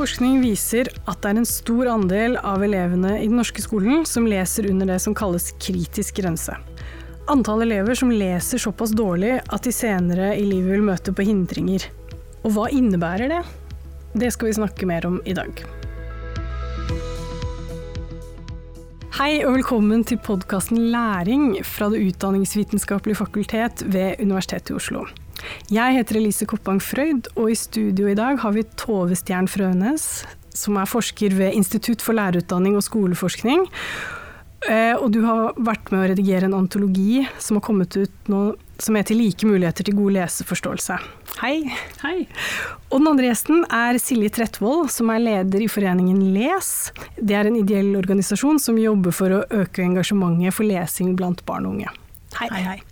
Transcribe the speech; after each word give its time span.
Forskning 0.00 0.38
viser 0.40 0.88
at 1.10 1.18
det 1.20 1.28
er 1.28 1.38
en 1.42 1.44
stor 1.44 1.90
andel 1.92 2.38
av 2.40 2.62
elevene 2.64 3.18
i 3.18 3.26
den 3.26 3.34
norske 3.36 3.60
skolen 3.60 4.06
som 4.08 4.24
leser 4.24 4.70
under 4.70 4.88
det 4.88 4.96
som 5.04 5.12
kalles 5.12 5.50
kritisk 5.60 6.22
grense. 6.22 6.54
Antall 7.28 7.66
elever 7.66 7.98
som 8.00 8.08
leser 8.08 8.62
såpass 8.64 8.94
dårlig 8.96 9.34
at 9.42 9.68
de 9.68 9.74
senere 9.76 10.30
i 10.40 10.46
livet 10.48 10.72
vil 10.72 10.86
møte 10.88 11.12
på 11.12 11.26
hindringer. 11.28 11.84
Og 12.40 12.56
hva 12.56 12.70
innebærer 12.72 13.28
det? 13.28 13.42
Det 14.16 14.32
skal 14.32 14.48
vi 14.48 14.56
snakke 14.62 14.88
mer 14.88 15.04
om 15.04 15.20
i 15.28 15.36
dag. 15.36 15.60
Hei 19.20 19.32
og 19.44 19.58
velkommen 19.58 20.08
til 20.08 20.24
podkasten 20.24 20.86
Læring 20.96 21.58
fra 21.60 21.92
Det 21.92 22.00
utdanningsvitenskapelige 22.08 23.20
fakultet 23.20 23.84
ved 23.84 24.16
Universitetet 24.16 24.72
i 24.72 24.80
Oslo. 24.80 25.04
Jeg 25.70 25.94
heter 25.94 26.16
Elise 26.18 26.48
Koppang 26.50 26.80
Frøyd, 26.82 27.28
og 27.38 27.52
i 27.52 27.54
studio 27.54 28.08
i 28.10 28.16
dag 28.18 28.40
har 28.42 28.54
vi 28.56 28.64
Tove 28.74 29.14
Stjern 29.14 29.46
Frønes, 29.46 30.24
som 30.50 30.74
er 30.80 30.88
forsker 30.90 31.36
ved 31.38 31.54
Institutt 31.54 32.02
for 32.02 32.18
lærerutdanning 32.18 32.74
og 32.74 32.82
skoleforskning. 32.82 33.68
Eh, 34.66 34.96
og 34.98 35.12
du 35.14 35.20
har 35.22 35.54
vært 35.62 35.92
med 35.94 36.00
å 36.00 36.08
redigere 36.10 36.48
en 36.48 36.56
antologi 36.58 37.22
som 37.38 37.60
har 37.60 37.64
kommet 37.68 37.94
ut 37.94 38.32
nå, 38.32 38.56
som 38.82 38.98
heter 38.98 39.14
'Like 39.14 39.46
muligheter 39.46 39.86
til 39.86 39.94
god 39.94 40.18
leseforståelse'. 40.18 40.98
Hei. 41.38 41.70
Hei. 42.02 42.26
Og 42.90 42.98
den 42.98 43.06
andre 43.06 43.30
gjesten 43.30 43.62
er 43.70 43.94
Silje 44.02 44.28
Trettvold 44.28 44.90
som 44.90 45.08
er 45.10 45.22
leder 45.22 45.62
i 45.62 45.70
foreningen 45.70 46.34
Les. 46.34 46.90
Det 47.14 47.30
er 47.30 47.46
en 47.46 47.56
ideell 47.56 47.94
organisasjon 47.94 48.58
som 48.58 48.74
jobber 48.76 49.12
for 49.12 49.30
å 49.30 49.46
øke 49.46 49.86
engasjementet 49.86 50.52
for 50.52 50.64
lesing 50.64 51.14
blant 51.14 51.46
barn 51.46 51.66
og 51.66 51.72
unge. 51.74 51.88
Hei. 52.34 52.48
hei, 52.50 52.62
hei. 52.62 52.82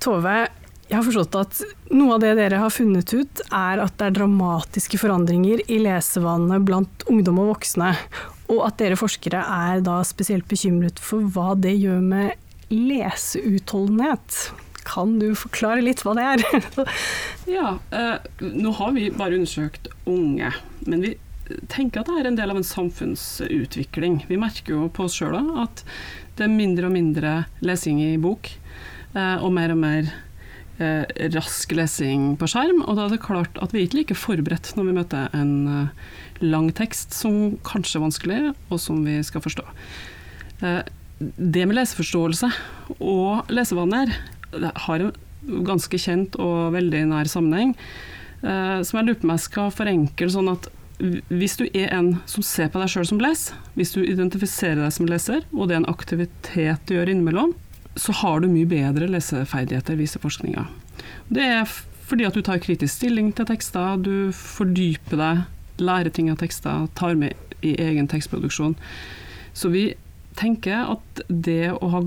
Tove, 0.00 0.48
jeg 0.88 0.98
har 0.98 1.04
forstått 1.06 1.36
at 1.38 1.60
noe 1.96 2.16
av 2.16 2.22
det 2.22 2.34
dere 2.36 2.60
har 2.60 2.72
funnet 2.72 3.08
ut, 3.16 3.42
er 3.48 3.80
at 3.80 3.94
det 4.00 4.10
er 4.10 4.16
dramatiske 4.18 5.00
forandringer 5.00 5.62
i 5.72 5.78
lesevanene 5.80 6.60
blant 6.64 7.06
ungdom 7.10 7.40
og 7.40 7.54
voksne, 7.54 7.94
og 8.52 8.60
at 8.66 8.76
dere 8.82 8.98
forskere 9.00 9.40
er 9.40 9.80
da 9.84 10.02
spesielt 10.04 10.46
bekymret 10.50 11.00
for 11.00 11.24
hva 11.32 11.54
det 11.56 11.72
gjør 11.78 12.02
med 12.04 12.72
leseutholdenhet. 12.74 14.40
Kan 14.84 15.16
du 15.22 15.30
forklare 15.38 15.80
litt 15.84 16.02
hva 16.04 16.12
det 16.18 16.26
er? 16.34 16.44
ja, 17.56 17.68
eh, 17.88 18.44
nå 18.44 18.74
har 18.76 18.92
vi 18.96 19.08
bare 19.14 19.38
undersøkt 19.38 19.88
unge, 20.04 20.52
men 20.84 21.06
vi 21.06 21.14
tenker 21.72 22.02
at 22.02 22.10
det 22.10 22.20
er 22.20 22.28
en 22.28 22.36
del 22.36 22.52
av 22.52 22.60
en 22.60 22.66
samfunnsutvikling. 22.66 24.20
Vi 24.28 24.40
merker 24.40 24.76
jo 24.76 24.90
på 24.92 25.08
oss 25.08 25.16
sjøl 25.16 25.36
at 25.60 25.84
det 26.36 26.44
er 26.44 26.52
mindre 26.52 26.90
og 26.90 26.94
mindre 26.96 27.34
lesing 27.64 28.02
i 28.04 28.14
bok, 28.20 28.52
eh, 29.16 29.36
og 29.40 29.48
mer 29.56 29.72
og 29.72 29.80
mer 29.80 30.12
eh, 30.82 31.04
rask 31.34 31.72
lesing 31.76 32.34
på 32.40 32.48
skjerm, 32.50 32.82
og 32.84 32.98
da 32.98 33.06
er 33.06 33.14
det 33.14 33.22
klart 33.24 33.58
at 33.62 33.74
vi 33.74 33.82
er 33.82 33.88
ikke 33.88 34.00
like 34.00 34.18
forberedt 34.18 34.72
når 34.78 34.88
vi 34.88 34.96
møter 34.98 35.36
en 35.36 35.54
eh, 35.70 36.12
lang 36.44 36.70
tekst 36.76 37.14
som 37.16 37.56
kanskje 37.66 38.00
er 38.00 38.06
vanskelig, 38.06 38.40
og 38.70 38.82
som 38.82 39.02
vi 39.06 39.20
skal 39.26 39.44
forstå. 39.44 39.66
Eh, 40.64 40.82
det 41.20 41.66
med 41.68 41.78
leseforståelse 41.78 42.50
og 42.98 43.52
lesevaner 43.54 44.10
har 44.86 45.02
en 45.02 45.12
ganske 45.66 45.98
kjent 46.00 46.36
og 46.42 46.74
veldig 46.74 47.04
nær 47.10 47.30
sammenheng, 47.30 47.74
eh, 48.42 48.80
som 48.82 48.98
jeg 48.98 49.08
lurer 49.08 49.20
på 49.20 49.28
om 49.28 49.34
jeg 49.36 49.46
skal 49.46 49.74
forenkle 49.74 50.32
sånn 50.32 50.52
at 50.54 50.70
hvis 51.00 51.56
du 51.58 51.64
er 51.74 51.90
en 51.90 52.12
som 52.30 52.44
ser 52.46 52.68
på 52.70 52.78
deg 52.78 52.92
sjøl 52.92 53.06
som 53.08 53.20
leser, 53.22 53.56
hvis 53.74 53.92
du 53.96 54.04
identifiserer 54.04 54.78
deg 54.84 54.92
som 54.94 55.08
leser, 55.10 55.42
og 55.52 55.68
det 55.68 55.76
er 55.76 55.82
en 55.82 55.90
aktivitet 55.90 56.84
du 56.86 56.94
gjør 56.94 57.10
innimellom, 57.10 57.54
så 57.96 58.14
har 58.20 58.40
du 58.42 58.48
mye 58.50 58.68
bedre 58.68 59.08
leseferdigheter, 59.10 59.98
viser 59.98 60.22
forskninga. 60.22 60.66
Det 61.32 61.44
er 61.44 61.68
fordi 62.04 62.26
at 62.28 62.36
du 62.36 62.42
tar 62.44 62.62
kritisk 62.62 62.98
stilling 62.98 63.30
til 63.36 63.48
tekster, 63.48 63.96
du 63.96 64.32
fordyper 64.36 65.20
deg, 65.20 65.44
lærer 65.82 66.12
ting 66.14 66.30
av 66.30 66.38
tekster, 66.42 66.88
tar 66.98 67.16
med 67.18 67.34
i 67.64 67.74
egen 67.80 68.08
tekstproduksjon. 68.10 68.76
Så 69.56 69.70
vi 69.72 69.86
tenker 70.38 70.90
at 70.96 71.22
det 71.28 71.72
å 71.74 71.90
ha 71.94 72.02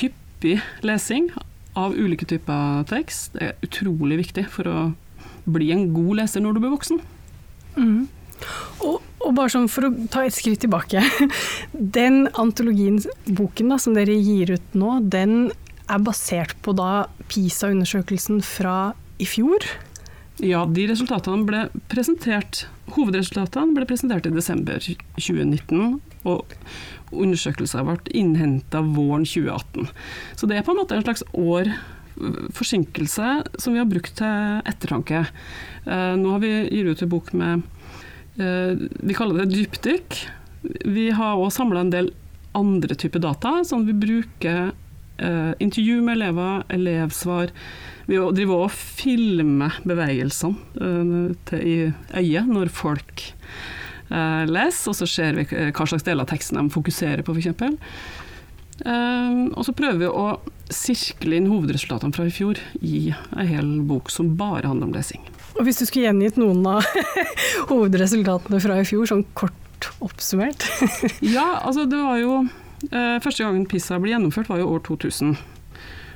hyppig 0.00 0.58
lesing 0.86 1.30
av 1.78 1.94
ulike 1.94 2.26
typer 2.28 2.84
tekst 2.90 3.38
er 3.40 3.54
utrolig 3.64 4.20
viktig 4.24 4.46
for 4.50 4.68
å 4.68 4.78
bli 5.50 5.70
en 5.74 5.88
god 5.94 6.20
leser 6.20 6.42
når 6.44 6.56
du 6.56 6.62
blir 6.64 6.74
voksen. 6.74 7.00
Mm. 7.78 8.08
Og, 8.80 9.00
og, 9.20 9.30
bare 9.36 9.52
sånn 9.52 9.68
for 9.70 9.88
å 9.88 9.92
ta 10.12 10.24
et 10.24 10.36
skritt 10.36 10.62
tilbake. 10.64 11.02
Den 11.98 12.24
antologien, 12.40 13.00
boken 13.28 13.76
som 13.80 13.96
dere 13.96 14.16
gir 14.16 14.56
ut 14.56 14.78
nå, 14.78 14.98
den 15.12 15.52
er 15.90 16.02
basert 16.06 16.56
på 16.64 16.74
da 16.78 17.06
PISA-undersøkelsen 17.30 18.42
fra 18.46 18.92
i 19.20 19.26
fjor? 19.28 19.66
Ja, 20.40 20.64
de 20.64 20.86
resultatene 20.88 21.44
ble 21.44 21.66
presentert 21.92 22.64
Hovedresultatene 22.90 23.76
ble 23.76 23.86
presentert 23.86 24.26
i 24.26 24.32
desember 24.34 24.80
2019, 24.82 26.00
og 26.26 26.54
undersøkelser 27.14 27.84
ble 27.86 28.14
innhenta 28.18 28.80
våren 28.82 29.26
2018. 29.28 29.92
Så 30.34 30.48
det 30.50 30.58
er 30.58 30.66
på 30.66 30.74
en 30.74 30.80
måte 30.80 30.96
en 30.98 31.04
slags 31.04 31.22
år 31.30 31.70
forsinkelse 32.56 33.28
som 33.62 33.76
vi 33.76 33.80
har 33.80 33.88
brukt 33.88 34.16
til 34.18 34.64
ettertanke. 34.68 35.22
Eh, 35.86 36.16
nå 36.18 36.34
har 36.34 36.42
vi 36.42 36.50
gitt 36.66 36.90
ut 36.90 37.04
en 37.06 37.12
bok 37.14 37.30
med 37.36 37.62
Eh, 37.62 38.09
vi 38.40 39.14
kaller 39.16 39.42
det 39.42 39.50
dypdykk. 39.52 40.16
Vi 40.88 41.10
har 41.16 41.40
òg 41.40 41.50
samla 41.52 41.82
en 41.84 41.92
del 41.92 42.10
andre 42.56 42.96
typer 42.98 43.22
data, 43.22 43.60
sånn 43.66 43.86
vi 43.86 43.94
bruker 43.96 44.72
eh, 45.20 45.52
intervju 45.62 46.00
med 46.02 46.18
elever, 46.18 46.64
elevsvar. 46.68 47.52
Vi 48.08 48.18
driver 48.18 48.66
og 48.66 48.74
filmer 48.74 49.76
bevegelsene 49.86 50.56
eh, 50.82 51.58
i 51.60 51.76
øyet 52.18 52.50
når 52.50 52.72
folk 52.74 53.26
eh, 54.10 54.44
leser, 54.50 54.90
og 54.90 54.98
så 54.98 55.08
ser 55.08 55.38
vi 55.38 55.46
hva 55.46 55.86
slags 55.86 56.06
del 56.06 56.22
av 56.22 56.30
teksten 56.30 56.58
de 56.58 56.74
fokuserer 56.74 57.24
på, 57.26 57.36
f.eks. 57.36 57.52
Eh, 58.80 59.42
og 59.52 59.62
så 59.66 59.76
prøver 59.76 60.00
vi 60.02 60.10
å 60.10 60.26
sirkle 60.72 61.38
inn 61.38 61.50
hovedresultatene 61.50 62.16
fra 62.16 62.26
i 62.26 62.34
fjor 62.34 62.60
i 62.80 63.10
ei 63.12 63.46
hel 63.50 63.78
bok 63.86 64.10
som 64.12 64.34
bare 64.40 64.70
handler 64.70 64.90
om 64.90 64.96
lesing. 64.96 65.22
Og 65.60 65.66
hvis 65.68 65.76
du 65.76 65.84
skulle 65.84 66.08
gjengitt 66.08 66.38
noen 66.40 66.64
av 66.64 66.86
hovedresultatene 67.70 68.60
fra 68.64 68.78
i 68.80 68.86
fjor, 68.88 69.04
sånn 69.10 69.26
kort 69.36 69.90
oppsummert? 70.00 70.64
ja, 71.36 71.60
altså 71.60 71.84
det 71.88 72.00
var 72.00 72.16
jo 72.16 72.36
eh, 72.88 73.18
Første 73.20 73.44
gangen 73.44 73.66
PISA 73.68 73.98
ble 74.00 74.14
gjennomført 74.14 74.48
var 74.48 74.62
jo 74.62 74.70
år 74.72 74.80
2000. 74.88 75.34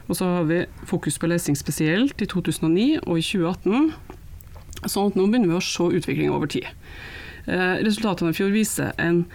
Og 0.09 0.17
så 0.17 0.31
har 0.39 0.49
vi 0.49 0.63
fokus 0.89 1.21
på 1.21 1.29
lesing 1.29 1.57
spesielt 1.61 2.25
i 2.25 2.29
2009 2.29 3.05
og 3.05 3.21
i 3.21 3.25
2018. 3.25 3.93
Sånn 4.89 5.13
at 5.13 5.21
nå 5.21 5.29
begynner 5.29 5.53
vi 5.53 5.61
å 5.61 5.65
se 5.65 5.91
utvikling 6.01 6.33
over 6.33 6.49
tid. 6.57 6.71
Eh, 7.45 7.85
resultatene 7.85 8.33
i 8.33 8.39
fjor 8.41 8.53
viser 8.53 8.97
en 9.01 9.27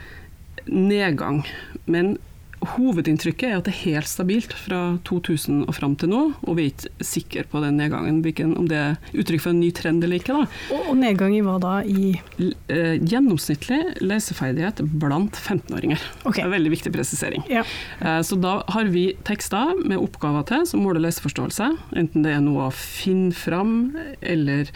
nedgang, 0.65 1.43
men 1.85 2.17
Hovedinntrykket 2.59 3.47
er 3.47 3.57
at 3.59 3.67
det 3.67 3.73
er 3.73 3.83
helt 3.85 4.09
stabilt 4.09 4.53
fra 4.57 4.79
2000 5.07 5.61
og 5.63 5.75
fram 5.77 5.95
til 5.99 6.11
nå, 6.11 6.21
og 6.43 6.57
vi 6.57 6.65
er 6.67 6.73
ikke 6.73 7.05
sikre 7.07 7.43
på 7.47 7.61
den 7.63 7.77
nedgangen, 7.79 8.19
om 8.59 8.67
det 8.69 8.79
er 8.79 8.97
uttrykk 9.13 9.45
for 9.45 9.53
en 9.53 9.61
ny 9.61 9.69
trend 9.75 10.03
eller 10.03 10.19
ikke. 10.19 10.35
Og, 10.43 10.81
og, 10.81 10.91
nedgang 10.99 11.35
i 11.37 11.43
hva 11.45 11.55
da? 11.61 11.75
I 11.87 12.11
eh, 12.17 12.97
Gjennomsnittlig 12.99 14.01
leseferdighet 14.03 14.83
blant 14.99 15.39
15-åringer. 15.39 16.03
Okay. 16.25 16.41
Det 16.41 16.43
er 16.43 16.49
en 16.49 16.57
veldig 16.57 16.73
viktig 16.75 16.93
presisering. 16.95 17.47
Ja. 17.51 17.63
Eh, 18.03 18.19
så 18.27 18.39
da 18.39 18.59
har 18.75 18.91
vi 18.91 19.09
tekster 19.27 19.73
med 19.79 20.01
oppgaver 20.01 20.47
til 20.49 20.67
som 20.67 20.83
måler 20.83 21.03
leseforståelse, 21.07 21.71
enten 21.99 22.27
det 22.27 22.35
er 22.35 22.43
noe 22.43 22.67
å 22.67 22.75
finne 22.75 23.31
fram 23.35 23.95
eller 24.19 24.67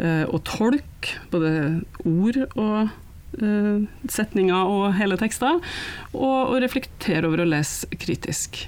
eh, 0.00 0.24
å 0.24 0.40
tolke 0.46 1.20
både 1.32 1.52
ord 2.08 2.42
og 2.54 2.90
setninger 4.10 4.72
og 4.74 4.90
hele 4.98 5.18
tekster, 5.20 5.60
og, 6.12 6.50
og, 6.50 6.58
reflektere 6.62 7.28
over 7.28 7.44
å 7.44 7.48
lese 7.48 7.88
kritisk. 8.00 8.64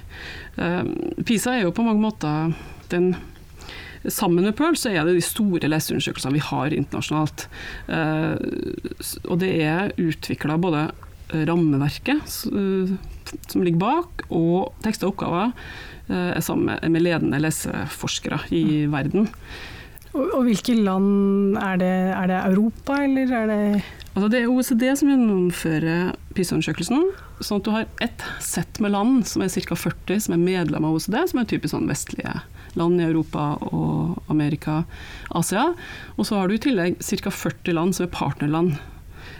Uh, 0.57 0.87
PISA 1.25 1.57
er 1.57 1.67
jo 1.67 1.75
på 1.75 1.85
mange 1.85 2.03
måter 2.03 2.57
den 2.93 3.15
Sammen 4.11 4.43
med 4.43 4.57
Pearl 4.59 4.75
så 4.75 4.89
er 4.91 5.05
det 5.07 5.13
de 5.15 5.21
store 5.23 5.69
leseundersøkelsene 5.71 6.35
vi 6.35 6.41
har 6.43 6.73
internasjonalt. 6.75 7.45
Uh, 7.87 8.35
og 9.31 9.37
det 9.39 9.53
er 9.63 9.93
utvikla 9.95 10.57
både 10.59 10.89
rammeverket 11.47 12.27
som 12.27 13.63
ligger 13.63 13.79
bak, 13.79 14.25
og 14.27 14.73
tekster 14.83 15.07
og 15.07 15.13
oppgaver 15.13 15.53
er 16.11 16.43
sammen 16.43 16.75
med 16.91 17.05
ledende 17.05 17.39
leseforskere 17.39 18.41
i 18.51 18.83
verden. 18.91 19.31
Og, 20.13 20.29
og, 20.29 20.39
hvilke 20.45 20.75
land 20.77 21.57
er 21.57 21.77
det? 21.81 21.93
Er 22.13 22.29
det 22.29 22.39
Europa, 22.53 23.01
eller 23.03 23.33
er 23.33 23.47
det 23.49 23.61
Altså 24.13 24.27
det 24.29 24.43
er 24.43 24.51
OECD 24.51 24.83
som 24.93 25.09
gjennomfører 25.09 26.11
PISA-undersøkelsen. 26.37 27.07
Sånn 27.41 27.61
at 27.63 27.65
du 27.65 27.71
har 27.73 27.87
ett 28.05 28.21
sett 28.45 28.77
med 28.83 28.93
land 28.93 29.23
som 29.25 29.41
er 29.41 29.49
ca. 29.49 29.73
40 29.73 30.21
som 30.27 30.35
er 30.35 30.43
medlem 30.43 30.85
av 30.85 30.93
OECD, 30.93 31.17
som 31.31 31.41
er 31.41 31.47
typisk 31.49 31.73
sånn 31.73 31.89
vestlige 31.89 32.35
land 32.77 33.01
i 33.01 33.07
Europa 33.07 33.55
og 33.65 34.21
Amerika, 34.29 34.83
Asia. 35.33 35.71
Og 36.13 36.29
så 36.29 36.37
har 36.37 36.45
du 36.45 36.59
i 36.59 36.61
tillegg 36.61 37.01
ca. 37.01 37.33
40 37.33 37.73
land 37.73 37.97
som 37.97 38.05
er 38.05 38.13
partnerland. 38.13 38.77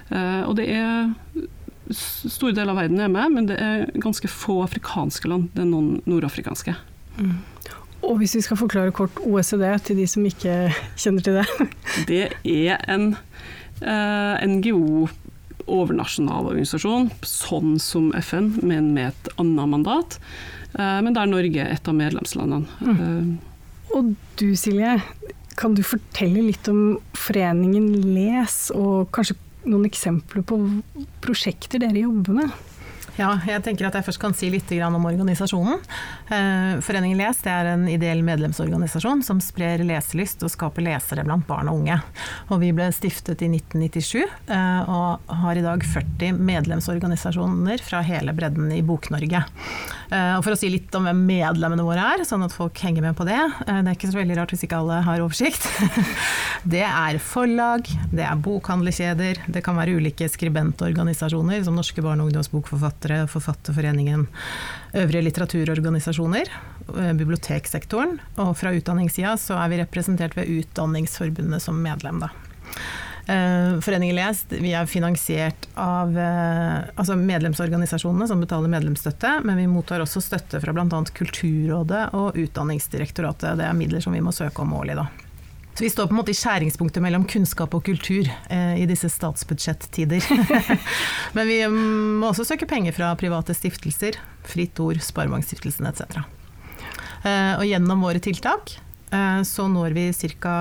Eh, 0.10 0.42
og 0.48 0.58
det 0.58 0.72
er 0.74 1.14
store 1.94 2.56
deler 2.56 2.74
av 2.74 2.82
verden 2.82 3.02
er 3.04 3.14
med, 3.14 3.38
men 3.38 3.50
det 3.50 3.62
er 3.62 3.90
ganske 4.02 4.30
få 4.32 4.64
afrikanske 4.66 5.30
land. 5.30 5.52
Det 5.54 5.68
er 5.68 5.70
noen 5.70 6.00
nordafrikanske. 6.10 6.74
Mm. 7.20 7.38
Og 8.04 8.20
hvis 8.20 8.36
vi 8.38 8.44
skal 8.44 8.60
forklare 8.60 8.94
kort 8.96 9.18
OECD 9.24 9.66
til 9.88 10.00
de 10.02 10.08
som 10.10 10.26
ikke 10.28 10.56
kjenner 11.00 11.26
til 11.26 11.40
det? 11.40 11.68
det 12.10 12.24
er 12.44 12.82
en 12.92 13.14
eh, 13.82 14.44
NGO 14.50 15.08
overnasjonal 15.64 16.50
organisasjon, 16.52 17.10
sånn 17.24 17.78
som 17.80 18.12
FN, 18.20 18.52
men 18.66 18.92
med 18.96 19.14
et 19.14 19.32
annet 19.40 19.72
mandat. 19.72 20.18
Eh, 20.76 21.00
men 21.06 21.16
der 21.16 21.30
Norge 21.32 21.64
er 21.64 21.78
et 21.78 21.88
av 21.88 21.98
medlemslandene. 21.98 22.68
Mm. 22.84 23.32
Og 23.94 24.14
du 24.42 24.50
Silje, 24.60 24.98
kan 25.60 25.76
du 25.78 25.84
fortelle 25.86 26.44
litt 26.44 26.68
om 26.72 26.98
foreningen 27.18 27.92
Les, 28.16 28.58
og 28.76 29.12
kanskje 29.16 29.38
noen 29.64 29.88
eksempler 29.88 30.44
på 30.48 30.60
prosjekter 31.24 31.84
dere 31.84 32.04
jobber 32.04 32.42
med? 32.42 32.62
Ja, 33.14 33.36
jeg 33.46 33.62
tenker 33.62 33.86
at 33.86 33.94
jeg 33.94 34.08
først 34.08 34.22
kan 34.22 34.34
si 34.34 34.48
litt 34.50 34.72
om 34.82 35.04
organisasjonen. 35.06 35.82
Eh, 36.34 36.80
Foreningen 36.82 37.20
Les 37.20 37.42
er 37.46 37.68
en 37.76 37.84
ideell 37.86 38.24
medlemsorganisasjon 38.26 39.22
som 39.22 39.42
sprer 39.44 39.84
leselyst 39.86 40.42
og 40.42 40.50
skaper 40.50 40.82
lesere 40.88 41.26
blant 41.28 41.46
barn 41.46 41.70
og 41.70 41.84
unge. 41.84 42.00
Og 42.50 42.58
vi 42.64 42.72
ble 42.74 42.88
stiftet 42.96 43.44
i 43.46 43.52
1997 43.52 44.24
eh, 44.24 44.90
og 44.90 45.30
har 45.44 45.60
i 45.60 45.66
dag 45.66 45.86
40 45.86 46.40
medlemsorganisasjoner 46.42 47.84
fra 47.86 48.02
hele 48.08 48.34
bredden 48.34 48.74
i 48.74 48.82
Bok-Norge. 48.82 49.44
Eh, 50.10 50.34
og 50.34 50.42
For 50.48 50.56
å 50.56 50.58
si 50.58 50.74
litt 50.74 50.98
om 50.98 51.06
hvem 51.06 51.22
medlemmene 51.30 51.86
våre 51.86 52.08
er, 52.16 52.26
sånn 52.26 52.48
at 52.48 52.56
folk 52.56 52.82
henger 52.82 53.06
med 53.06 53.20
på 53.20 53.30
det. 53.30 53.38
Det 53.62 53.78
er 53.78 53.94
ikke 53.94 54.10
så 54.10 54.24
veldig 54.24 54.40
rart 54.42 54.56
hvis 54.56 54.66
ikke 54.66 54.82
alle 54.82 55.04
har 55.06 55.22
oversikt. 55.22 55.70
Det 56.64 56.80
er 56.80 57.18
forlag, 57.20 57.90
det 58.16 58.24
er 58.24 58.40
bokhandlerkjeder, 58.40 59.42
det 59.52 59.62
kan 59.66 59.76
være 59.76 59.98
ulike 60.00 60.30
skribentorganisasjoner 60.32 61.66
som 61.66 61.76
Norske 61.76 62.00
barne- 62.00 62.24
og 62.24 62.30
ungdomsbokforfattere 62.32 63.03
forfattere, 63.04 63.28
Forfatterforeningen, 63.28 64.28
øvrige 64.94 65.24
litteraturorganisasjoner, 65.24 66.48
eh, 66.98 67.14
biblioteksektoren. 67.14 68.20
Og 68.38 68.58
fra 68.58 68.72
utdanningssida 68.72 69.38
så 69.38 69.58
er 69.58 69.70
vi 69.70 69.82
representert 69.82 70.36
ved 70.36 70.48
Utdanningsforbundet 70.48 71.62
som 71.62 71.82
medlem, 71.82 72.20
da. 72.20 72.30
Eh, 73.26 73.80
Foreningen 73.80 74.16
Les 74.16 74.46
vi 74.50 74.74
er 74.74 74.86
finansiert 74.86 75.68
av 75.76 76.18
eh, 76.18 76.84
altså 76.96 77.16
medlemsorganisasjonene 77.16 78.28
som 78.28 78.42
betaler 78.42 78.70
medlemsstøtte, 78.70 79.42
men 79.44 79.58
vi 79.58 79.68
mottar 79.68 80.04
også 80.04 80.22
støtte 80.22 80.60
fra 80.60 80.74
bl.a. 80.74 81.04
Kulturrådet 81.14 82.14
og 82.14 82.36
Utdanningsdirektoratet. 82.36 83.58
Det 83.58 83.66
er 83.66 83.74
midler 83.74 84.02
som 84.02 84.14
vi 84.14 84.22
må 84.22 84.32
søke 84.32 84.62
om 84.62 84.74
årlig. 84.74 84.96
da. 84.96 85.08
Så 85.74 85.84
vi 85.84 85.90
står 85.90 86.08
på 86.10 86.14
en 86.14 86.20
måte 86.20 86.34
i 86.34 86.38
skjæringspunktet 86.38 87.02
mellom 87.02 87.26
kunnskap 87.30 87.74
og 87.74 87.82
kultur 87.88 88.28
eh, 88.30 88.76
i 88.78 88.86
disse 88.90 89.10
statsbudsjettider. 89.10 90.22
Men 91.36 91.50
vi 91.50 91.60
mm, 91.66 92.20
må 92.22 92.30
også 92.30 92.46
søke 92.46 92.70
penger 92.70 92.94
fra 92.94 93.10
private 93.18 93.56
stiftelser, 93.58 94.20
Fritt 94.46 94.78
Ord, 94.84 95.02
Sparebankstiftelsen 95.02 95.90
etc. 95.90 96.22
Eh, 97.26 97.54
og 97.58 97.66
gjennom 97.66 98.06
våre 98.06 98.22
tiltak 98.22 98.76
så 99.46 99.68
når 99.70 99.94
vi 99.94 100.08
ca. 100.42 100.56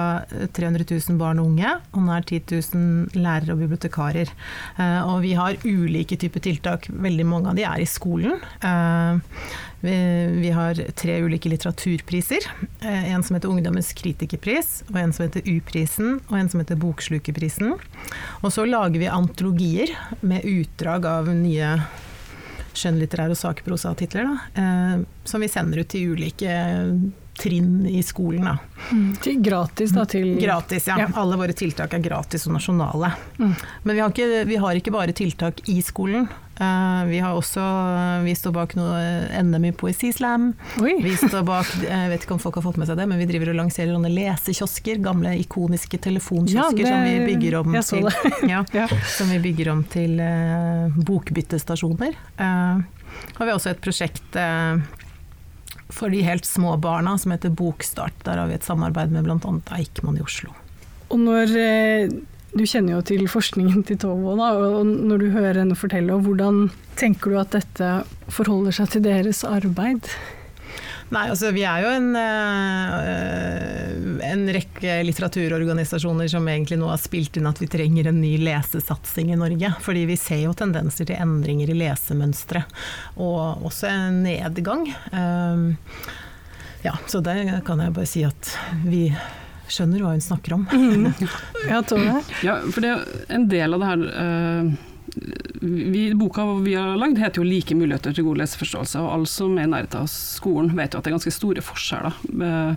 300 0.53 0.85
000 0.85 1.19
barn 1.21 1.41
og 1.41 1.51
unge, 1.53 1.71
og 1.97 2.05
nær 2.07 2.25
10 2.27 2.43
000 2.75 3.17
lærere 3.23 3.55
og 3.55 3.63
bibliotekarer. 3.63 4.33
Eh, 4.77 5.01
og 5.09 5.23
vi 5.25 5.35
har 5.39 5.59
ulike 5.65 6.19
typer 6.21 6.45
tiltak, 6.45 6.89
veldig 6.91 7.27
mange 7.29 7.53
av 7.53 7.59
de 7.59 7.67
er 7.69 7.83
i 7.83 7.89
skolen. 7.89 8.37
Eh, 8.61 9.53
vi, 9.83 10.51
har 10.55 10.79
tre 10.95 11.17
ulike 11.25 11.51
litteraturpriser. 11.51 12.47
Eh, 12.81 13.09
en 13.15 13.23
som 13.23 13.37
heter 13.37 13.51
Ungdommens 13.51 13.91
kritikerpris, 13.99 14.83
og 14.93 15.01
en 15.01 15.15
som 15.15 15.27
heter 15.27 15.49
U-prisen, 15.49 16.21
og 16.29 16.39
en 16.39 16.53
som 16.53 16.63
heter 16.63 16.79
Bokslukerprisen. 16.79 17.75
Og 18.43 18.55
så 18.55 18.67
lager 18.69 19.03
vi 19.03 19.11
antologier 19.11 19.97
med 20.21 20.47
utdrag 20.47 21.09
av 21.11 21.33
nye 21.35 21.75
skjønnlitterære 22.73 23.35
og 23.35 23.41
sakprosatitler, 23.41 24.31
eh, 24.55 25.03
som 25.29 25.43
vi 25.43 25.51
sender 25.51 25.83
ut 25.83 25.91
til 25.93 26.15
ulike 26.15 26.55
trinn 27.43 27.87
i 27.87 28.03
skolen. 28.03 28.45
Da. 28.45 28.59
Mm. 28.91 29.43
Gratis, 29.43 29.91
da? 29.91 30.05
Til 30.07 30.37
gratis, 30.41 30.87
ja. 30.87 30.99
ja. 31.03 31.09
Alle 31.19 31.39
våre 31.41 31.55
tiltak 31.57 31.95
er 31.97 32.03
gratis 32.05 32.47
og 32.47 32.57
nasjonale. 32.57 33.13
Mm. 33.39 33.53
Men 33.83 33.97
vi 33.97 34.01
har, 34.03 34.15
ikke, 34.15 34.45
vi 34.49 34.63
har, 34.63 34.79
ikke, 34.79 34.95
bare 34.95 35.15
tiltak 35.17 35.63
i 35.71 35.81
skolen. 35.83 36.29
Uh, 36.53 37.03
vi 37.09 37.17
har 37.19 37.33
også 37.33 37.63
Vi 38.23 38.35
står 38.37 38.53
bak 38.55 38.75
noe 38.77 38.99
NM 39.41 39.65
i 39.71 39.73
poesislam. 39.75 40.51
Vi 40.77 41.15
står 41.17 41.43
bak 41.49 41.71
Jeg 41.87 42.11
vet 42.13 42.27
ikke 42.27 42.37
om 42.37 42.43
folk 42.43 42.61
har 42.61 42.67
fått 42.67 42.79
med 42.79 42.91
seg 42.91 43.01
det, 43.01 43.09
men 43.11 43.19
vi 43.19 43.27
driver 43.31 43.55
og 43.55 43.59
lanserer 43.65 43.91
noen 43.95 44.13
lesekiosker. 44.13 45.01
Gamle 45.03 45.35
ikoniske 45.43 45.99
telefonkiosker 46.05 46.85
ja, 46.85 46.93
som 46.93 47.07
vi 47.09 47.19
bygger 47.33 47.61
om 47.63 47.79
til, 47.81 48.11
ja, 48.53 48.63
ja. 48.83 48.89
Som 49.17 49.33
vi 49.35 49.43
bygger 49.49 49.73
om 49.75 49.85
til 49.91 50.21
uh, 50.23 51.03
bokbyttestasjoner. 51.11 52.19
Uh, 52.39 52.85
og 53.37 53.43
vi 53.43 53.49
har 53.51 53.57
også 53.57 53.73
et 53.75 53.83
prosjekt 53.83 54.37
for 55.93 56.13
de 56.13 56.23
helt 56.25 56.49
små 56.49 56.77
barna 56.83 57.17
som 57.21 57.35
heter 57.35 57.53
Bokstart. 57.55 58.17
Der 58.27 58.41
har 58.41 58.51
vi 58.51 58.59
et 58.59 58.67
samarbeid 58.67 59.13
med 59.15 59.27
bl.a. 59.29 59.55
Eichmann 59.77 60.19
i 60.19 60.25
Oslo. 60.25 60.55
Og 61.13 61.21
når 61.21 61.57
eh, 61.61 62.15
Du 62.53 62.67
kjenner 62.69 62.99
jo 62.99 63.03
til 63.09 63.25
forskningen 63.33 63.85
til 63.89 63.97
Tovo, 64.03 64.35
da, 64.37 64.51
og 64.53 64.85
når 64.85 65.23
du 65.23 65.31
hører 65.33 65.63
henne 65.63 65.77
fortelle, 65.79 66.19
hvordan 66.21 66.67
tenker 67.01 67.33
du 67.33 67.39
at 67.41 67.55
dette 67.55 67.93
forholder 68.29 68.77
seg 68.77 68.91
til 68.93 69.05
deres 69.07 69.41
arbeid? 69.49 70.11
Nei, 71.13 71.27
altså 71.29 71.51
vi 71.53 71.65
er 71.69 71.83
jo 71.85 71.91
en, 71.93 72.15
uh, 72.17 73.03
en 74.31 74.47
rekke 74.57 74.95
litteraturorganisasjoner 75.05 76.31
som 76.33 76.47
egentlig 76.49 76.79
nå 76.81 76.89
har 76.89 77.01
spilt 77.03 77.37
inn 77.37 77.49
at 77.51 77.61
vi 77.61 77.69
trenger 77.71 78.09
en 78.09 78.21
ny 78.23 78.33
lesesatsing 78.41 79.33
i 79.35 79.39
Norge. 79.41 79.75
Fordi 79.85 80.07
vi 80.09 80.17
ser 80.21 80.47
jo 80.47 80.55
tendenser 80.57 81.11
til 81.11 81.21
endringer 81.21 81.69
i 81.69 81.77
lesemønstre, 81.83 82.65
og 83.21 83.67
også 83.69 83.91
en 83.93 84.23
nedgang. 84.25 84.89
Uh, 85.13 85.77
ja, 86.87 86.97
så 87.07 87.21
det 87.25 87.37
kan 87.67 87.85
jeg 87.85 87.97
bare 87.99 88.09
si 88.09 88.25
at 88.27 88.55
vi 88.87 89.05
skjønner 89.73 90.01
hva 90.03 90.15
hun 90.17 90.25
snakker 90.25 90.57
om. 90.57 90.65
Mm. 90.73 91.13
Ja, 91.69 91.79
Tove? 91.87 92.17
Ja, 92.43 92.57
for 92.75 92.83
det 92.83 92.89
er 92.91 93.37
en 93.37 93.45
del 93.53 93.77
av 93.77 93.85
det 93.85 93.93
her 93.93 94.09
uh 94.11 94.89
vi, 95.63 96.15
boka 96.19 96.45
vi 96.65 96.75
har 96.75 96.97
lagd 96.99 97.21
heter 97.23 97.43
jo 97.43 97.47
'Like 97.47 97.75
muligheter 97.79 98.15
til 98.15 98.27
god 98.27 98.43
leseforståelse', 98.43 99.01
og 99.01 99.13
alle 99.15 99.31
som 99.31 99.59
er 99.59 99.69
i 99.69 99.71
nærheten 99.71 100.03
av 100.03 100.09
skolen 100.11 100.75
vet 100.77 100.93
jo 100.93 100.99
at 100.99 101.05
det 101.05 101.13
er 101.13 101.19
ganske 101.19 101.35
store 101.39 101.63
forskjeller. 101.63 102.77